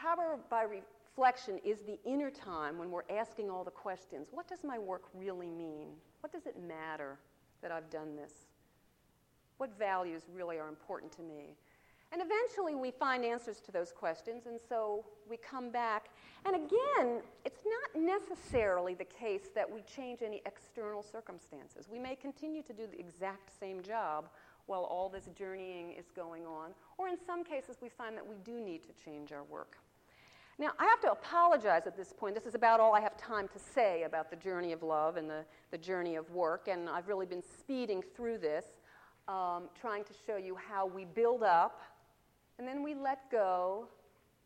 Power 0.00 0.38
by 0.48 0.62
reflection 0.62 1.60
is 1.62 1.80
the 1.82 1.98
inner 2.06 2.30
time 2.30 2.78
when 2.78 2.90
we're 2.90 3.02
asking 3.10 3.50
all 3.50 3.64
the 3.64 3.70
questions 3.70 4.28
what 4.30 4.48
does 4.48 4.64
my 4.64 4.78
work 4.78 5.02
really 5.12 5.50
mean? 5.50 5.88
What 6.20 6.32
does 6.32 6.46
it 6.46 6.56
matter 6.58 7.18
that 7.60 7.70
I've 7.70 7.90
done 7.90 8.16
this? 8.16 8.32
What 9.58 9.78
values 9.78 10.22
really 10.32 10.58
are 10.58 10.68
important 10.68 11.12
to 11.12 11.22
me? 11.22 11.54
And 12.12 12.22
eventually 12.22 12.74
we 12.74 12.90
find 12.90 13.24
answers 13.26 13.60
to 13.60 13.70
those 13.70 13.92
questions, 13.92 14.46
and 14.46 14.58
so 14.68 15.04
we 15.28 15.36
come 15.36 15.70
back. 15.70 16.06
And 16.46 16.56
again, 16.56 17.20
it's 17.44 17.60
not 17.64 18.02
necessarily 18.02 18.94
the 18.94 19.04
case 19.04 19.50
that 19.54 19.70
we 19.70 19.82
change 19.82 20.22
any 20.22 20.40
external 20.46 21.02
circumstances. 21.02 21.88
We 21.92 21.98
may 21.98 22.16
continue 22.16 22.62
to 22.62 22.72
do 22.72 22.86
the 22.90 22.98
exact 22.98 23.50
same 23.60 23.82
job 23.82 24.30
while 24.66 24.84
all 24.84 25.08
this 25.08 25.28
journeying 25.36 25.92
is 25.92 26.06
going 26.14 26.46
on, 26.46 26.70
or 26.98 27.08
in 27.08 27.16
some 27.26 27.44
cases, 27.44 27.76
we 27.80 27.88
find 27.88 28.16
that 28.16 28.26
we 28.26 28.36
do 28.44 28.60
need 28.60 28.82
to 28.84 29.04
change 29.04 29.32
our 29.32 29.44
work. 29.44 29.76
Now, 30.58 30.72
I 30.78 30.84
have 30.84 31.00
to 31.00 31.12
apologize 31.12 31.86
at 31.86 31.96
this 31.96 32.12
point. 32.12 32.34
This 32.34 32.44
is 32.44 32.54
about 32.54 32.80
all 32.80 32.94
I 32.94 33.00
have 33.00 33.16
time 33.16 33.48
to 33.48 33.58
say 33.58 34.02
about 34.02 34.30
the 34.30 34.36
journey 34.36 34.72
of 34.72 34.82
love 34.82 35.16
and 35.16 35.28
the, 35.28 35.44
the 35.70 35.78
journey 35.78 36.16
of 36.16 36.30
work, 36.30 36.68
and 36.68 36.88
I've 36.88 37.08
really 37.08 37.26
been 37.26 37.42
speeding 37.42 38.02
through 38.14 38.38
this 38.38 38.66
um, 39.26 39.68
trying 39.80 40.04
to 40.04 40.12
show 40.26 40.36
you 40.36 40.56
how 40.56 40.86
we 40.86 41.04
build 41.04 41.42
up 41.42 41.80
and 42.60 42.68
then 42.68 42.82
we 42.82 42.94
let 42.94 43.30
go, 43.30 43.88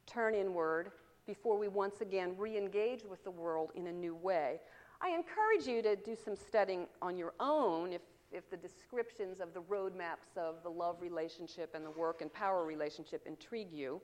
turn 0.06 0.36
inward, 0.36 0.92
before 1.26 1.58
we 1.58 1.66
once 1.66 2.00
again 2.00 2.36
re 2.38 2.56
engage 2.56 3.02
with 3.04 3.24
the 3.24 3.30
world 3.30 3.72
in 3.74 3.88
a 3.88 3.92
new 3.92 4.14
way. 4.14 4.60
I 5.00 5.08
encourage 5.08 5.66
you 5.66 5.82
to 5.82 5.96
do 5.96 6.16
some 6.24 6.36
studying 6.36 6.86
on 7.02 7.18
your 7.18 7.34
own 7.40 7.92
if, 7.92 8.02
if 8.34 8.50
the 8.50 8.56
descriptions 8.56 9.40
of 9.40 9.54
the 9.54 9.60
roadmaps 9.60 10.36
of 10.36 10.56
the 10.62 10.68
love 10.68 10.96
relationship 11.00 11.74
and 11.74 11.86
the 11.86 11.90
work 11.90 12.20
and 12.20 12.32
power 12.32 12.64
relationship 12.64 13.22
intrigue 13.26 13.72
you. 13.72 14.00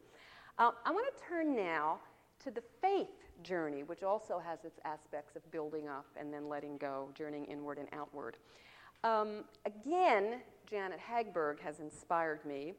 Uh, 0.58 0.70
I 0.84 0.90
want 0.92 1.06
to 1.14 1.22
turn 1.28 1.56
now 1.56 1.98
to 2.44 2.50
the 2.50 2.62
faith 2.80 3.08
journey, 3.42 3.82
which 3.82 4.02
also 4.02 4.38
has 4.38 4.64
its 4.64 4.78
aspects 4.84 5.36
of 5.36 5.50
building 5.50 5.88
up 5.88 6.06
and 6.16 6.32
then 6.32 6.48
letting 6.48 6.78
go, 6.78 7.08
journeying 7.14 7.46
inward 7.46 7.78
and 7.78 7.88
outward. 7.92 8.36
Um, 9.02 9.44
again, 9.66 10.40
Janet 10.68 11.00
Hagberg 11.00 11.58
has 11.60 11.80
inspired 11.80 12.44
me. 12.44 12.74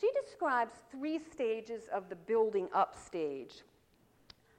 She 0.00 0.08
describes 0.22 0.74
three 0.90 1.18
stages 1.18 1.88
of 1.92 2.08
the 2.08 2.16
building 2.16 2.68
up 2.74 2.94
stage. 2.94 3.62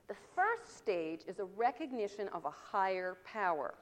The 0.08 0.16
first 0.36 0.76
stage 0.76 1.22
is 1.28 1.40
a 1.40 1.46
recognition 1.46 2.28
of 2.30 2.46
a 2.46 2.50
higher 2.50 3.18
power. 3.24 3.76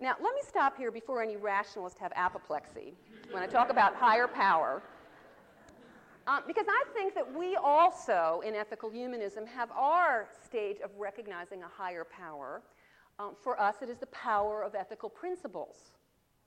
Now, 0.00 0.14
let 0.22 0.34
me 0.34 0.40
stop 0.46 0.76
here 0.76 0.92
before 0.92 1.22
any 1.22 1.36
rationalists 1.36 1.98
have 1.98 2.12
apoplexy 2.14 2.94
when 3.32 3.42
I 3.42 3.46
talk 3.46 3.70
about 3.70 3.96
higher 3.96 4.28
power. 4.28 4.80
Um, 6.28 6.42
because 6.46 6.66
I 6.68 6.84
think 6.92 7.14
that 7.14 7.36
we 7.36 7.56
also, 7.56 8.42
in 8.46 8.54
ethical 8.54 8.90
humanism, 8.90 9.46
have 9.46 9.70
our 9.72 10.28
stage 10.44 10.76
of 10.84 10.90
recognizing 10.96 11.62
a 11.62 11.68
higher 11.68 12.04
power. 12.04 12.62
Um, 13.18 13.34
for 13.42 13.60
us, 13.60 13.76
it 13.82 13.88
is 13.88 13.98
the 13.98 14.06
power 14.06 14.62
of 14.62 14.74
ethical 14.74 15.08
principles 15.08 15.90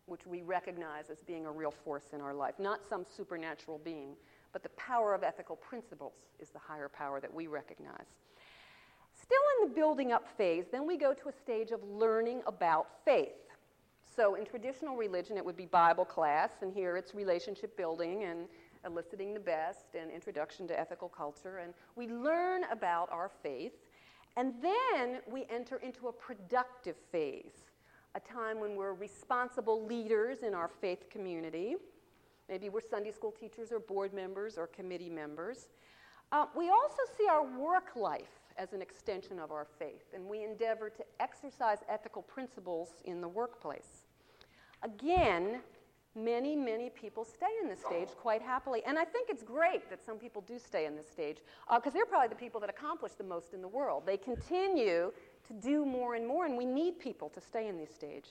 which 0.06 0.26
we 0.26 0.42
recognize 0.42 1.10
as 1.10 1.22
being 1.22 1.46
a 1.46 1.52
real 1.52 1.72
force 1.72 2.10
in 2.14 2.22
our 2.22 2.34
life, 2.34 2.56
not 2.60 2.82
some 2.88 3.06
supernatural 3.16 3.80
being, 3.84 4.16
but 4.52 4.64
the 4.64 4.70
power 4.70 5.14
of 5.14 5.24
ethical 5.24 5.56
principles 5.56 6.14
is 6.40 6.50
the 6.50 6.60
higher 6.60 6.90
power 6.90 7.20
that 7.22 7.34
we 7.34 7.48
recognize. 7.48 8.08
Still 9.32 9.64
in 9.64 9.70
the 9.70 9.76
building 9.76 10.12
up 10.12 10.28
phase, 10.36 10.66
then 10.70 10.86
we 10.86 10.98
go 10.98 11.14
to 11.14 11.30
a 11.30 11.32
stage 11.32 11.72
of 11.72 11.82
learning 11.86 12.42
about 12.48 12.88
faith. 13.06 13.30
So 14.14 14.36
in 14.36 14.46
traditional 14.46 14.98
religion, 14.98 15.38
it 15.38 15.46
would 15.46 15.56
be 15.56 15.66
Bible 15.66 16.04
class, 16.04 16.50
and 16.62 16.74
here 16.74 16.98
it's 16.98 17.16
relationship 17.16 17.78
building 17.78 18.26
and 18.26 18.50
eliciting 18.86 19.34
the 19.34 19.40
best 19.40 19.96
and 19.98 20.12
introduction 20.12 20.68
to 20.68 20.78
ethical 20.78 21.08
culture. 21.08 21.60
And 21.60 21.74
we 21.96 22.10
learn 22.10 22.66
about 22.74 23.10
our 23.10 23.32
faith, 23.42 23.72
and 24.36 24.54
then 24.62 25.22
we 25.32 25.46
enter 25.50 25.78
into 25.78 26.10
a 26.10 26.12
productive 26.12 26.98
phase 27.10 27.70
a 28.16 28.20
time 28.20 28.60
when 28.60 28.76
we're 28.76 28.96
responsible 28.96 29.86
leaders 29.86 30.40
in 30.40 30.54
our 30.54 30.68
faith 30.68 31.10
community. 31.10 31.78
Maybe 32.50 32.68
we're 32.68 32.82
Sunday 32.82 33.12
school 33.14 33.32
teachers 33.32 33.72
or 33.72 33.80
board 33.80 34.14
members 34.14 34.58
or 34.58 34.68
committee 34.68 35.10
members. 35.10 35.70
Uh, 36.34 36.48
we 36.54 36.70
also 36.70 37.04
see 37.18 37.30
our 37.30 37.46
work 37.58 37.96
life 37.96 38.41
as 38.58 38.74
an 38.74 38.82
extension 38.82 39.40
of 39.40 39.52
our 39.52 39.68
faith, 39.80 40.06
and 40.14 40.26
we 40.26 40.44
endeavor 40.44 40.90
to 40.90 41.04
exercise 41.20 41.80
ethical 41.90 42.22
principles 42.22 42.90
in 43.06 43.22
the 43.22 43.28
workplace. 43.28 44.04
Again, 44.84 45.62
many, 46.16 46.56
many 46.56 46.90
people 46.90 47.24
stay 47.24 47.48
in 47.62 47.70
this 47.70 47.80
stage 47.80 48.10
quite 48.20 48.42
happily. 48.42 48.82
And 48.86 49.00
I 49.00 49.06
think 49.06 49.30
it's 49.30 49.44
great 49.44 49.90
that 49.90 50.04
some 50.06 50.18
people 50.18 50.44
do 50.46 50.60
stay 50.60 50.86
in 50.86 50.96
this 50.96 51.08
stage 51.10 51.38
because 51.70 51.92
uh, 51.92 51.94
they're 51.94 52.06
probably 52.06 52.30
the 52.30 52.36
people 52.36 52.60
that 52.62 52.70
accomplish 52.70 53.14
the 53.14 53.24
most 53.24 53.54
in 53.54 53.62
the 53.62 53.68
world. 53.68 54.04
They 54.06 54.18
continue 54.18 55.12
to 55.48 55.54
do 55.62 55.86
more 55.86 56.16
and 56.16 56.28
more, 56.28 56.46
and 56.46 56.58
we 56.58 56.66
need 56.66 57.00
people 57.00 57.30
to 57.30 57.42
stay 57.42 57.68
in 57.68 57.78
this 57.78 57.94
stage. 57.94 58.30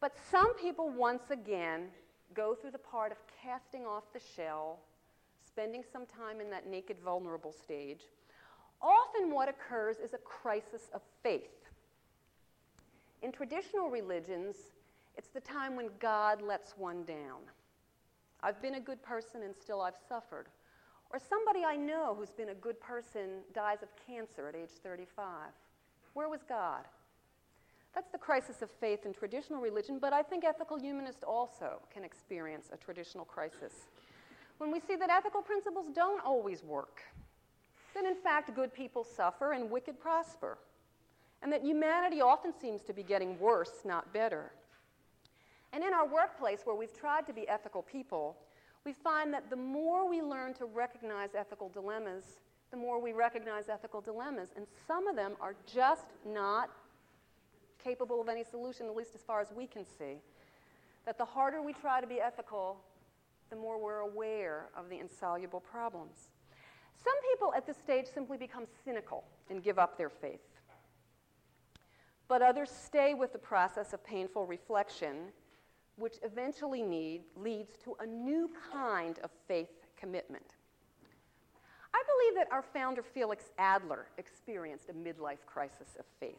But 0.00 0.16
some 0.30 0.54
people, 0.54 0.90
once 0.90 1.30
again, 1.30 1.88
go 2.34 2.54
through 2.54 2.72
the 2.72 2.78
part 2.78 3.12
of 3.12 3.18
casting 3.42 3.86
off 3.86 4.04
the 4.12 4.20
shell, 4.36 4.80
spending 5.46 5.82
some 5.92 6.06
time 6.06 6.40
in 6.40 6.50
that 6.50 6.66
naked, 6.66 6.96
vulnerable 7.04 7.52
stage. 7.52 8.02
Often, 8.82 9.32
what 9.32 9.48
occurs 9.48 9.96
is 9.98 10.12
a 10.12 10.18
crisis 10.18 10.90
of 10.92 11.02
faith. 11.22 11.68
In 13.22 13.30
traditional 13.30 13.88
religions, 13.88 14.56
it's 15.16 15.28
the 15.28 15.40
time 15.40 15.76
when 15.76 15.90
God 16.00 16.42
lets 16.42 16.72
one 16.76 17.04
down. 17.04 17.40
I've 18.42 18.60
been 18.60 18.74
a 18.74 18.80
good 18.80 19.02
person 19.02 19.42
and 19.42 19.54
still 19.54 19.80
I've 19.80 19.98
suffered. 20.08 20.46
Or 21.10 21.20
somebody 21.20 21.64
I 21.64 21.76
know 21.76 22.16
who's 22.18 22.32
been 22.32 22.48
a 22.48 22.54
good 22.54 22.80
person 22.80 23.42
dies 23.54 23.82
of 23.82 23.88
cancer 24.06 24.48
at 24.48 24.56
age 24.56 24.70
35. 24.82 25.28
Where 26.14 26.28
was 26.28 26.40
God? 26.48 26.84
That's 27.94 28.10
the 28.10 28.18
crisis 28.18 28.62
of 28.62 28.70
faith 28.70 29.04
in 29.04 29.12
traditional 29.12 29.60
religion, 29.60 29.98
but 30.00 30.12
I 30.12 30.22
think 30.22 30.44
ethical 30.44 30.78
humanists 30.78 31.22
also 31.22 31.80
can 31.92 32.04
experience 32.04 32.70
a 32.72 32.76
traditional 32.78 33.26
crisis. 33.26 33.86
When 34.58 34.72
we 34.72 34.80
see 34.80 34.96
that 34.96 35.10
ethical 35.10 35.42
principles 35.42 35.86
don't 35.94 36.24
always 36.24 36.64
work, 36.64 37.02
that 37.94 38.04
in 38.04 38.14
fact 38.16 38.54
good 38.54 38.72
people 38.72 39.04
suffer 39.04 39.52
and 39.52 39.70
wicked 39.70 39.98
prosper, 40.00 40.58
and 41.42 41.52
that 41.52 41.62
humanity 41.62 42.20
often 42.20 42.52
seems 42.60 42.82
to 42.82 42.92
be 42.92 43.02
getting 43.02 43.38
worse, 43.38 43.82
not 43.84 44.12
better. 44.12 44.52
And 45.72 45.82
in 45.82 45.92
our 45.94 46.06
workplace, 46.06 46.60
where 46.64 46.76
we've 46.76 46.96
tried 46.96 47.26
to 47.26 47.32
be 47.32 47.48
ethical 47.48 47.82
people, 47.82 48.36
we 48.84 48.92
find 48.92 49.32
that 49.32 49.48
the 49.48 49.56
more 49.56 50.08
we 50.08 50.20
learn 50.20 50.54
to 50.54 50.66
recognize 50.66 51.30
ethical 51.36 51.68
dilemmas, 51.68 52.24
the 52.70 52.76
more 52.76 53.00
we 53.00 53.12
recognize 53.12 53.68
ethical 53.68 54.00
dilemmas. 54.00 54.48
And 54.56 54.66
some 54.86 55.06
of 55.06 55.16
them 55.16 55.32
are 55.40 55.54
just 55.72 56.06
not 56.26 56.70
capable 57.82 58.20
of 58.20 58.28
any 58.28 58.44
solution, 58.44 58.86
at 58.86 58.96
least 58.96 59.14
as 59.14 59.22
far 59.22 59.40
as 59.40 59.48
we 59.54 59.66
can 59.66 59.84
see. 59.86 60.20
That 61.06 61.18
the 61.18 61.24
harder 61.24 61.62
we 61.62 61.72
try 61.72 62.00
to 62.00 62.06
be 62.06 62.20
ethical, 62.20 62.78
the 63.50 63.56
more 63.56 63.82
we're 63.82 64.00
aware 64.00 64.66
of 64.76 64.88
the 64.88 64.98
insoluble 64.98 65.60
problems. 65.60 66.28
Some 66.96 67.14
people 67.30 67.52
at 67.54 67.66
this 67.66 67.76
stage 67.76 68.06
simply 68.06 68.36
become 68.36 68.66
cynical 68.84 69.24
and 69.50 69.62
give 69.62 69.78
up 69.78 69.96
their 69.96 70.10
faith. 70.10 70.40
But 72.28 72.42
others 72.42 72.70
stay 72.70 73.14
with 73.14 73.32
the 73.32 73.38
process 73.38 73.92
of 73.92 74.04
painful 74.04 74.46
reflection, 74.46 75.32
which 75.96 76.14
eventually 76.22 76.82
need, 76.82 77.22
leads 77.36 77.76
to 77.84 77.96
a 78.00 78.06
new 78.06 78.50
kind 78.72 79.18
of 79.20 79.30
faith 79.46 79.86
commitment. 79.96 80.54
I 81.94 82.02
believe 82.06 82.36
that 82.36 82.52
our 82.52 82.62
founder, 82.62 83.02
Felix 83.02 83.50
Adler, 83.58 84.06
experienced 84.16 84.88
a 84.88 84.94
midlife 84.94 85.44
crisis 85.46 85.96
of 85.98 86.06
faith 86.18 86.38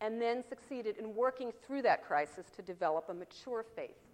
and 0.00 0.20
then 0.20 0.42
succeeded 0.48 0.96
in 0.96 1.14
working 1.14 1.52
through 1.64 1.82
that 1.82 2.04
crisis 2.04 2.46
to 2.56 2.62
develop 2.62 3.08
a 3.08 3.14
mature 3.14 3.64
faith. 3.76 4.09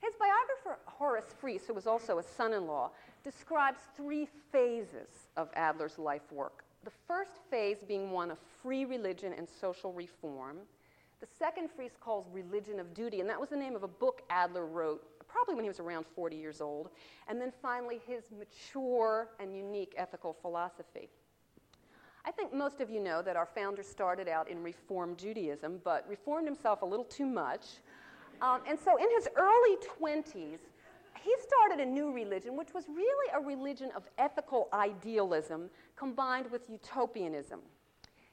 His 0.00 0.14
biographer, 0.18 0.80
Horace 0.86 1.34
Friess, 1.40 1.66
who 1.66 1.74
was 1.74 1.86
also 1.86 2.18
a 2.18 2.22
son 2.22 2.54
in 2.54 2.66
law, 2.66 2.90
describes 3.22 3.80
three 3.96 4.26
phases 4.50 5.28
of 5.36 5.50
Adler's 5.54 5.98
life 5.98 6.32
work. 6.32 6.64
The 6.84 6.90
first 7.06 7.32
phase 7.50 7.78
being 7.86 8.10
one 8.10 8.30
of 8.30 8.38
free 8.62 8.86
religion 8.86 9.34
and 9.36 9.46
social 9.48 9.92
reform. 9.92 10.58
The 11.20 11.26
second 11.38 11.68
Freese 11.70 11.98
calls 12.00 12.26
religion 12.32 12.80
of 12.80 12.94
duty, 12.94 13.20
and 13.20 13.28
that 13.28 13.38
was 13.38 13.50
the 13.50 13.56
name 13.56 13.76
of 13.76 13.82
a 13.82 13.88
book 13.88 14.22
Adler 14.30 14.66
wrote 14.66 15.02
probably 15.28 15.54
when 15.54 15.64
he 15.64 15.68
was 15.68 15.80
around 15.80 16.06
40 16.14 16.36
years 16.36 16.60
old. 16.60 16.88
And 17.28 17.40
then 17.40 17.52
finally, 17.62 18.00
his 18.06 18.24
mature 18.36 19.28
and 19.38 19.54
unique 19.54 19.94
ethical 19.96 20.32
philosophy. 20.32 21.08
I 22.24 22.30
think 22.30 22.52
most 22.52 22.80
of 22.80 22.90
you 22.90 23.00
know 23.00 23.22
that 23.22 23.36
our 23.36 23.46
founder 23.46 23.82
started 23.82 24.28
out 24.28 24.48
in 24.48 24.62
Reform 24.62 25.16
Judaism, 25.16 25.80
but 25.84 26.06
reformed 26.08 26.46
himself 26.46 26.82
a 26.82 26.86
little 26.86 27.04
too 27.04 27.26
much. 27.26 27.66
Um, 28.42 28.62
and 28.66 28.78
so 28.78 28.96
in 28.96 29.06
his 29.16 29.28
early 29.36 29.76
20s, 30.00 30.58
he 31.22 31.34
started 31.38 31.80
a 31.80 31.86
new 31.86 32.12
religion, 32.12 32.56
which 32.56 32.72
was 32.72 32.84
really 32.88 33.30
a 33.34 33.40
religion 33.40 33.90
of 33.94 34.04
ethical 34.18 34.68
idealism 34.72 35.68
combined 35.96 36.50
with 36.50 36.70
utopianism. 36.70 37.60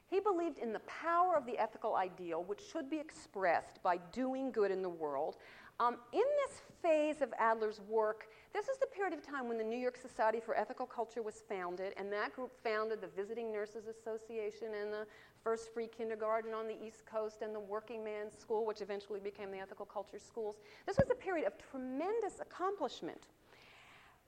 He 0.06 0.20
believed 0.20 0.58
in 0.58 0.72
the 0.72 0.80
power 0.80 1.36
of 1.36 1.44
the 1.44 1.58
ethical 1.58 1.94
ideal, 1.94 2.42
which 2.44 2.62
should 2.72 2.88
be 2.88 2.98
expressed 2.98 3.82
by 3.82 3.98
doing 4.12 4.50
good 4.50 4.70
in 4.70 4.80
the 4.80 4.88
world. 4.88 5.36
Um, 5.80 5.96
in 6.12 6.24
this 6.46 6.62
phase 6.82 7.20
of 7.20 7.32
Adler's 7.38 7.80
work, 7.88 8.28
this 8.58 8.66
is 8.66 8.78
the 8.78 8.86
period 8.88 9.14
of 9.14 9.24
time 9.24 9.46
when 9.46 9.56
the 9.56 9.62
New 9.62 9.78
York 9.78 9.96
Society 9.96 10.40
for 10.40 10.56
Ethical 10.56 10.84
Culture 10.84 11.22
was 11.22 11.44
founded, 11.48 11.94
and 11.96 12.12
that 12.12 12.34
group 12.34 12.50
founded 12.64 13.00
the 13.00 13.06
Visiting 13.06 13.52
Nurses 13.52 13.84
Association 13.86 14.74
and 14.82 14.92
the 14.92 15.06
first 15.44 15.72
free 15.72 15.86
kindergarten 15.86 16.52
on 16.52 16.66
the 16.66 16.74
East 16.84 17.06
Coast 17.06 17.42
and 17.42 17.54
the 17.54 17.60
Working 17.60 18.02
Man's 18.02 18.36
School, 18.36 18.66
which 18.66 18.80
eventually 18.80 19.20
became 19.20 19.52
the 19.52 19.58
Ethical 19.58 19.86
Culture 19.86 20.18
Schools. 20.18 20.56
This 20.86 20.96
was 20.96 21.08
a 21.08 21.14
period 21.14 21.46
of 21.46 21.52
tremendous 21.70 22.40
accomplishment. 22.40 23.28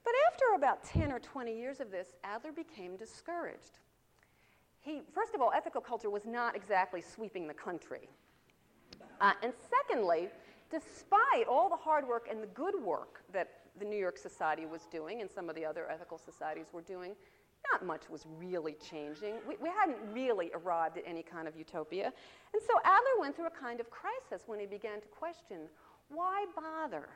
But 0.05 0.13
after 0.29 0.45
about 0.55 0.85
10 0.85 1.11
or 1.11 1.19
20 1.19 1.53
years 1.53 1.81
of 1.81 1.91
this, 1.91 2.15
Adler 2.23 2.53
became 2.53 2.97
discouraged. 2.97 3.81
He, 4.79 5.03
first 5.13 5.35
of 5.35 5.41
all, 5.41 5.51
ethical 5.53 5.81
culture 5.81 6.09
was 6.09 6.25
not 6.25 6.55
exactly 6.55 7.01
sweeping 7.01 7.49
the 7.49 7.55
country. 7.55 8.09
Uh, 9.21 9.33
and 9.43 9.53
secondly, 9.69 10.29
despite 10.71 11.49
all 11.49 11.69
the 11.69 11.77
hard 11.77 12.07
work 12.07 12.29
and 12.31 12.41
the 12.41 12.47
good 12.47 12.81
work 12.81 13.23
that 13.33 13.60
the 13.81 13.87
New 13.87 13.99
York 13.99 14.19
Society 14.19 14.67
was 14.67 14.83
doing 14.87 15.23
and 15.23 15.31
some 15.31 15.49
of 15.49 15.57
the 15.57 15.65
other 15.65 15.91
ethical 15.91 16.19
societies 16.19 16.67
were 16.73 16.83
doing, 16.83 17.17
not 17.73 17.85
much 17.85 18.09
was 18.09 18.25
really 18.39 18.75
changing. 18.75 19.35
We, 19.49 19.57
we, 19.61 19.69
hadn't 19.69 19.99
really 20.13 20.51
arrived 20.55 20.99
at 20.99 21.05
any 21.07 21.23
kind 21.23 21.49
of 21.49 21.57
utopia. 21.57 22.13
And 22.53 22.63
so 22.63 22.75
Adler 22.85 23.21
went 23.21 23.37
through 23.37 23.47
a 23.47 23.51
kind 23.51 23.81
of 23.81 23.91
crisis 23.91 24.47
when 24.47 24.61
he 24.61 24.67
began 24.67 25.01
to 25.01 25.09
question 25.09 25.69
why 26.09 26.47
bother? 26.57 27.09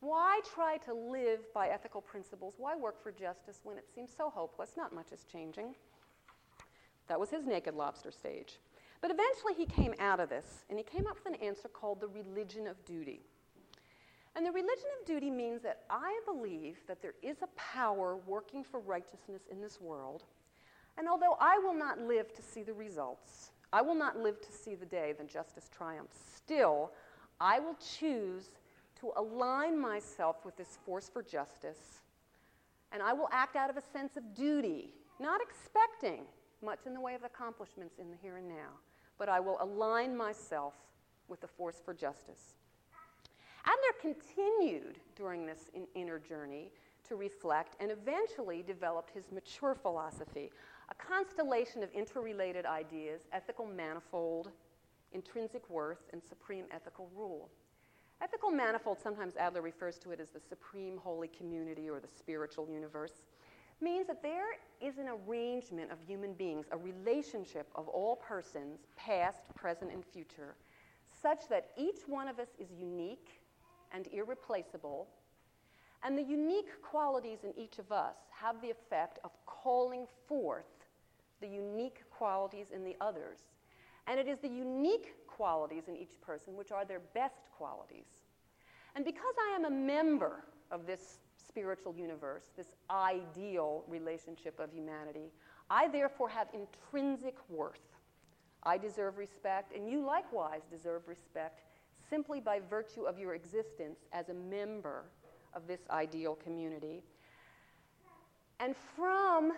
Why 0.00 0.40
try 0.54 0.78
to 0.78 0.94
live 0.94 1.40
by 1.54 1.68
ethical 1.68 2.00
principles? 2.00 2.54
Why 2.56 2.74
work 2.74 3.02
for 3.02 3.12
justice 3.12 3.60
when 3.62 3.76
it 3.76 3.84
seems 3.94 4.10
so 4.16 4.30
hopeless? 4.30 4.70
Not 4.76 4.94
much 4.94 5.12
is 5.12 5.24
changing. 5.30 5.74
That 7.08 7.20
was 7.20 7.30
his 7.30 7.46
naked 7.46 7.74
lobster 7.74 8.10
stage. 8.10 8.58
But 9.00 9.10
eventually 9.10 9.54
he 9.54 9.66
came 9.66 9.94
out 10.00 10.20
of 10.20 10.28
this 10.28 10.64
and 10.68 10.78
he 10.78 10.84
came 10.84 11.06
up 11.06 11.16
with 11.22 11.34
an 11.34 11.40
answer 11.42 11.68
called 11.68 12.00
the 12.00 12.08
religion 12.08 12.66
of 12.66 12.82
duty. 12.84 13.20
And 14.36 14.46
the 14.46 14.52
religion 14.52 14.86
of 15.00 15.06
duty 15.06 15.30
means 15.30 15.62
that 15.62 15.82
I 15.90 16.18
believe 16.24 16.78
that 16.86 17.02
there 17.02 17.14
is 17.22 17.42
a 17.42 17.48
power 17.56 18.16
working 18.26 18.62
for 18.62 18.80
righteousness 18.80 19.42
in 19.50 19.60
this 19.60 19.80
world. 19.80 20.24
And 20.96 21.08
although 21.08 21.36
I 21.40 21.58
will 21.58 21.74
not 21.74 22.00
live 22.00 22.32
to 22.34 22.42
see 22.42 22.62
the 22.62 22.72
results, 22.72 23.50
I 23.72 23.82
will 23.82 23.94
not 23.94 24.18
live 24.18 24.40
to 24.40 24.52
see 24.52 24.74
the 24.74 24.86
day 24.86 25.14
that 25.16 25.28
justice 25.28 25.68
triumphs, 25.76 26.16
still, 26.36 26.92
I 27.40 27.58
will 27.58 27.76
choose 27.98 28.46
to 29.00 29.12
align 29.16 29.80
myself 29.80 30.44
with 30.44 30.56
this 30.56 30.78
force 30.84 31.08
for 31.08 31.22
justice. 31.22 32.02
And 32.92 33.02
I 33.02 33.12
will 33.12 33.28
act 33.32 33.56
out 33.56 33.70
of 33.70 33.76
a 33.76 33.82
sense 33.92 34.16
of 34.16 34.34
duty, 34.34 34.92
not 35.18 35.40
expecting 35.40 36.22
much 36.62 36.80
in 36.86 36.94
the 36.94 37.00
way 37.00 37.14
of 37.14 37.24
accomplishments 37.24 37.98
in 37.98 38.10
the 38.10 38.16
here 38.20 38.36
and 38.36 38.48
now, 38.48 38.70
but 39.18 39.28
I 39.28 39.40
will 39.40 39.56
align 39.60 40.16
myself 40.16 40.74
with 41.28 41.40
the 41.40 41.46
force 41.46 41.80
for 41.84 41.94
justice. 41.94 42.54
Adler 43.64 44.14
continued 44.14 44.98
during 45.16 45.46
this 45.46 45.70
in 45.74 45.86
inner 45.94 46.18
journey 46.18 46.70
to 47.08 47.16
reflect 47.16 47.76
and 47.80 47.90
eventually 47.90 48.62
developed 48.62 49.10
his 49.10 49.30
mature 49.32 49.74
philosophy, 49.74 50.50
a 50.90 50.94
constellation 50.94 51.82
of 51.82 51.90
interrelated 51.92 52.64
ideas, 52.66 53.22
ethical 53.32 53.66
manifold, 53.66 54.50
intrinsic 55.12 55.68
worth, 55.68 56.08
and 56.12 56.22
supreme 56.22 56.64
ethical 56.70 57.10
rule. 57.14 57.50
Ethical 58.22 58.50
manifold, 58.50 58.98
sometimes 59.02 59.36
Adler 59.36 59.62
refers 59.62 59.98
to 59.98 60.10
it 60.10 60.20
as 60.20 60.28
the 60.28 60.40
supreme 60.40 60.98
holy 60.98 61.28
community 61.28 61.88
or 61.88 62.00
the 62.00 62.08
spiritual 62.08 62.68
universe, 62.70 63.22
means 63.80 64.06
that 64.06 64.22
there 64.22 64.58
is 64.80 64.98
an 64.98 65.06
arrangement 65.08 65.90
of 65.90 65.98
human 66.06 66.34
beings, 66.34 66.66
a 66.70 66.76
relationship 66.76 67.68
of 67.74 67.88
all 67.88 68.16
persons, 68.16 68.80
past, 68.96 69.42
present, 69.54 69.90
and 69.90 70.04
future, 70.04 70.54
such 71.22 71.48
that 71.48 71.70
each 71.78 72.00
one 72.06 72.28
of 72.28 72.38
us 72.38 72.48
is 72.58 72.68
unique 72.78 73.39
and 73.92 74.06
irreplaceable, 74.12 75.08
and 76.02 76.16
the 76.16 76.22
unique 76.22 76.82
qualities 76.82 77.40
in 77.44 77.52
each 77.58 77.78
of 77.78 77.92
us 77.92 78.16
have 78.30 78.60
the 78.62 78.70
effect 78.70 79.18
of 79.24 79.30
calling 79.46 80.06
forth 80.26 80.64
the 81.40 81.48
unique 81.48 82.02
qualities 82.10 82.70
in 82.74 82.84
the 82.84 82.96
others. 83.00 83.38
And 84.06 84.18
it 84.18 84.26
is 84.26 84.38
the 84.38 84.48
unique 84.48 85.14
qualities 85.26 85.88
in 85.88 85.96
each 85.96 86.20
person 86.20 86.56
which 86.56 86.72
are 86.72 86.84
their 86.84 87.00
best 87.14 87.50
qualities. 87.56 88.24
And 88.94 89.04
because 89.04 89.34
I 89.38 89.54
am 89.54 89.66
a 89.66 89.70
member 89.70 90.44
of 90.70 90.86
this 90.86 91.18
spiritual 91.36 91.94
universe, 91.94 92.50
this 92.56 92.74
ideal 92.90 93.84
relationship 93.88 94.58
of 94.58 94.72
humanity, 94.72 95.32
I 95.68 95.88
therefore 95.88 96.28
have 96.28 96.48
intrinsic 96.52 97.36
worth. 97.48 97.80
I 98.62 98.76
deserve 98.78 99.16
respect, 99.16 99.74
and 99.74 99.88
you 99.88 100.04
likewise 100.04 100.62
deserve 100.70 101.08
respect 101.08 101.60
simply 102.10 102.40
by 102.40 102.60
virtue 102.68 103.04
of 103.04 103.18
your 103.18 103.34
existence 103.34 104.00
as 104.12 104.28
a 104.28 104.34
member 104.34 105.04
of 105.54 105.66
this 105.66 105.80
ideal 105.90 106.34
community. 106.34 107.02
And 108.58 108.74
from 108.76 109.52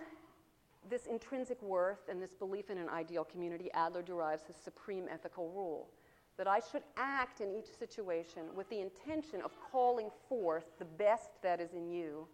this 0.89 1.07
intrinsic 1.07 1.61
worth 1.61 2.07
and 2.09 2.21
this 2.21 2.33
belief 2.33 2.69
in 2.69 2.77
an 2.77 2.89
ideal 2.89 3.23
community, 3.25 3.69
Adler 3.73 4.01
derives 4.01 4.45
his 4.45 4.55
supreme 4.55 5.05
ethical 5.11 5.49
rule 5.49 5.89
that 6.37 6.47
I 6.47 6.59
should 6.71 6.83
act 6.97 7.41
in 7.41 7.51
each 7.51 7.77
situation 7.77 8.43
with 8.55 8.69
the 8.69 8.79
intention 8.79 9.41
of 9.41 9.51
calling 9.71 10.09
forth 10.27 10.65
the 10.79 10.85
best 10.85 11.29
that 11.43 11.59
is 11.59 11.73
in 11.73 11.89
you. 11.89 12.27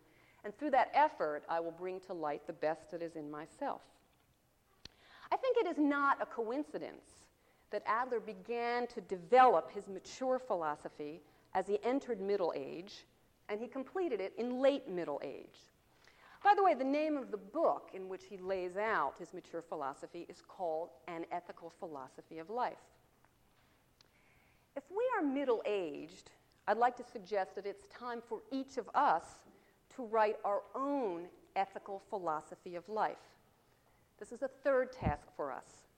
And 0.45 0.57
through 0.57 0.71
that 0.71 0.89
effort, 0.93 1.43
I 1.49 1.59
will 1.59 1.71
bring 1.71 1.99
to 2.01 2.13
light 2.13 2.47
the 2.47 2.53
best 2.53 2.91
that 2.91 3.01
is 3.01 3.15
in 3.15 3.29
myself. 3.29 3.81
I 5.31 5.35
think 5.35 5.57
it 5.57 5.67
is 5.67 5.77
not 5.77 6.21
a 6.21 6.25
coincidence 6.25 7.18
that 7.71 7.83
Adler 7.85 8.19
began 8.19 8.87
to 8.87 9.01
develop 9.01 9.71
his 9.71 9.87
mature 9.87 10.39
philosophy 10.39 11.21
as 11.53 11.67
he 11.67 11.79
entered 11.83 12.21
middle 12.21 12.53
age, 12.55 13.05
and 13.47 13.59
he 13.59 13.67
completed 13.67 14.19
it 14.21 14.33
in 14.37 14.59
late 14.61 14.87
middle 14.89 15.21
age. 15.23 15.59
By 16.43 16.53
the 16.55 16.63
way, 16.63 16.73
the 16.73 16.83
name 16.83 17.17
of 17.17 17.31
the 17.31 17.37
book 17.37 17.89
in 17.93 18.07
which 18.07 18.23
he 18.29 18.37
lays 18.37 18.77
out 18.77 19.15
his 19.19 19.33
mature 19.33 19.61
philosophy 19.61 20.25
is 20.29 20.41
called 20.47 20.89
An 21.07 21.25
Ethical 21.31 21.71
Philosophy 21.79 22.39
of 22.39 22.49
Life. 22.49 22.77
If 24.75 24.83
we 24.89 25.03
are 25.17 25.23
middle 25.23 25.61
aged, 25.65 26.31
I'd 26.67 26.77
like 26.77 26.95
to 26.97 27.03
suggest 27.03 27.55
that 27.55 27.65
it's 27.65 27.85
time 27.87 28.21
for 28.27 28.39
each 28.51 28.77
of 28.77 28.89
us 28.93 29.25
to 29.95 30.03
write 30.03 30.37
our 30.45 30.61
own 30.75 31.25
ethical 31.55 32.01
philosophy 32.09 32.75
of 32.75 32.87
life. 32.87 33.17
This 34.19 34.31
is 34.31 34.43
a 34.43 34.47
third 34.47 34.91
task 34.91 35.27
for 35.35 35.51
us. 35.51 35.88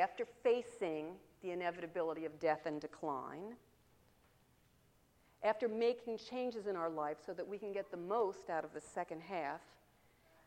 After 0.00 0.26
facing 0.42 1.14
the 1.42 1.50
inevitability 1.50 2.24
of 2.24 2.38
death 2.38 2.66
and 2.66 2.80
decline, 2.80 3.54
after 5.42 5.68
making 5.68 6.18
changes 6.18 6.66
in 6.66 6.76
our 6.76 6.90
life 6.90 7.18
so 7.24 7.32
that 7.32 7.46
we 7.46 7.58
can 7.58 7.72
get 7.72 7.90
the 7.90 7.96
most 7.96 8.50
out 8.50 8.64
of 8.64 8.72
the 8.74 8.80
second 8.80 9.22
half, 9.22 9.60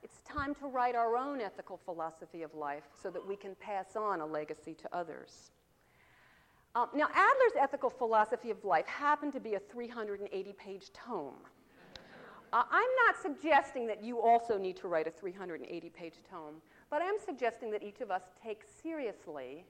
it's 0.03 0.21
time 0.21 0.55
to 0.55 0.67
write 0.67 0.95
our 0.95 1.17
own 1.17 1.41
ethical 1.41 1.77
philosophy 1.77 2.41
of 2.43 2.53
life 2.53 2.83
so 3.01 3.09
that 3.09 3.25
we 3.25 3.35
can 3.35 3.55
pass 3.55 3.95
on 3.95 4.21
a 4.21 4.25
legacy 4.25 4.73
to 4.73 4.95
others. 4.95 5.51
Um, 6.75 6.87
now, 6.93 7.07
Adler's 7.07 7.57
ethical 7.59 7.89
philosophy 7.89 8.51
of 8.51 8.63
life 8.63 8.85
happened 8.85 9.33
to 9.33 9.39
be 9.39 9.55
a 9.55 9.59
380 9.59 10.53
page 10.53 10.93
tome. 10.93 11.35
Uh, 12.51 12.63
I'm 12.71 12.89
not 13.05 13.15
suggesting 13.21 13.85
that 13.87 14.03
you 14.03 14.19
also 14.19 14.57
need 14.57 14.75
to 14.77 14.87
write 14.87 15.07
a 15.07 15.11
380 15.11 15.89
page 15.89 16.15
tome, 16.29 16.55
but 16.89 17.01
I 17.01 17.05
am 17.05 17.17
suggesting 17.23 17.71
that 17.71 17.83
each 17.83 18.01
of 18.01 18.11
us 18.11 18.23
take 18.43 18.63
seriously 18.81 19.65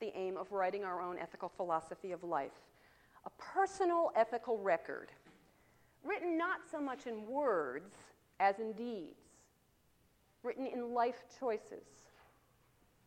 the 0.00 0.16
aim 0.16 0.36
of 0.36 0.50
writing 0.52 0.84
our 0.84 1.00
own 1.00 1.18
ethical 1.18 1.48
philosophy 1.48 2.12
of 2.12 2.24
life, 2.24 2.52
a 3.26 3.30
personal 3.38 4.12
ethical 4.16 4.58
record, 4.58 5.10
written 6.04 6.38
not 6.38 6.60
so 6.70 6.80
much 6.80 7.06
in 7.06 7.26
words 7.26 7.94
as 8.40 8.58
in 8.58 8.72
deeds, 8.72 9.20
written 10.42 10.66
in 10.66 10.94
life 10.94 11.24
choices, 11.38 11.86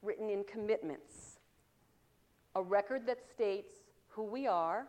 written 0.01 0.29
in 0.29 0.43
commitments, 0.43 1.39
a 2.55 2.61
record 2.61 3.05
that 3.07 3.19
states 3.33 3.73
who 4.09 4.23
we 4.23 4.47
are, 4.47 4.85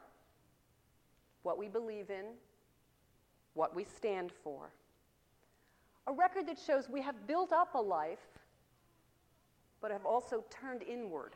what 1.43 1.59
we 1.59 1.69
believe 1.69 2.11
in, 2.11 2.25
what 3.55 3.75
we 3.75 3.85
stand 3.85 4.33
for. 4.43 4.71
A 6.07 6.13
record 6.13 6.49
that 6.49 6.59
shows 6.59 6.89
we 6.89 7.01
have 7.03 7.27
built 7.27 7.53
up 7.53 7.75
a 7.75 7.81
life, 7.81 8.32
but 9.83 9.91
have 9.91 10.07
also 10.07 10.45
turned 10.49 10.83
inward 10.83 11.33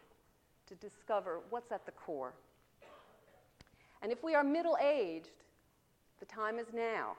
to 0.69 0.75
discover 0.77 1.41
what's 1.51 1.73
at 1.73 1.85
the 1.85 1.93
core. 1.93 2.33
And 4.01 4.13
if 4.13 4.23
we 4.23 4.35
are 4.35 4.45
middle 4.45 4.79
aged, 4.81 5.31
the 6.21 6.27
time 6.27 6.59
is 6.59 6.67
now. 6.73 7.17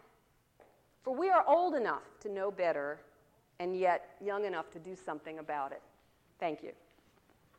For 1.04 1.14
we 1.14 1.30
are 1.30 1.44
old 1.48 1.76
enough 1.76 2.04
to 2.22 2.30
know 2.30 2.50
better 2.50 3.00
and 3.60 3.78
yet 3.78 4.16
young 4.24 4.46
enough 4.46 4.72
to 4.72 4.80
do 4.80 4.96
something 4.96 5.40
about 5.40 5.72
it. 5.72 5.82
Thank 6.40 6.64
you. 6.64 6.72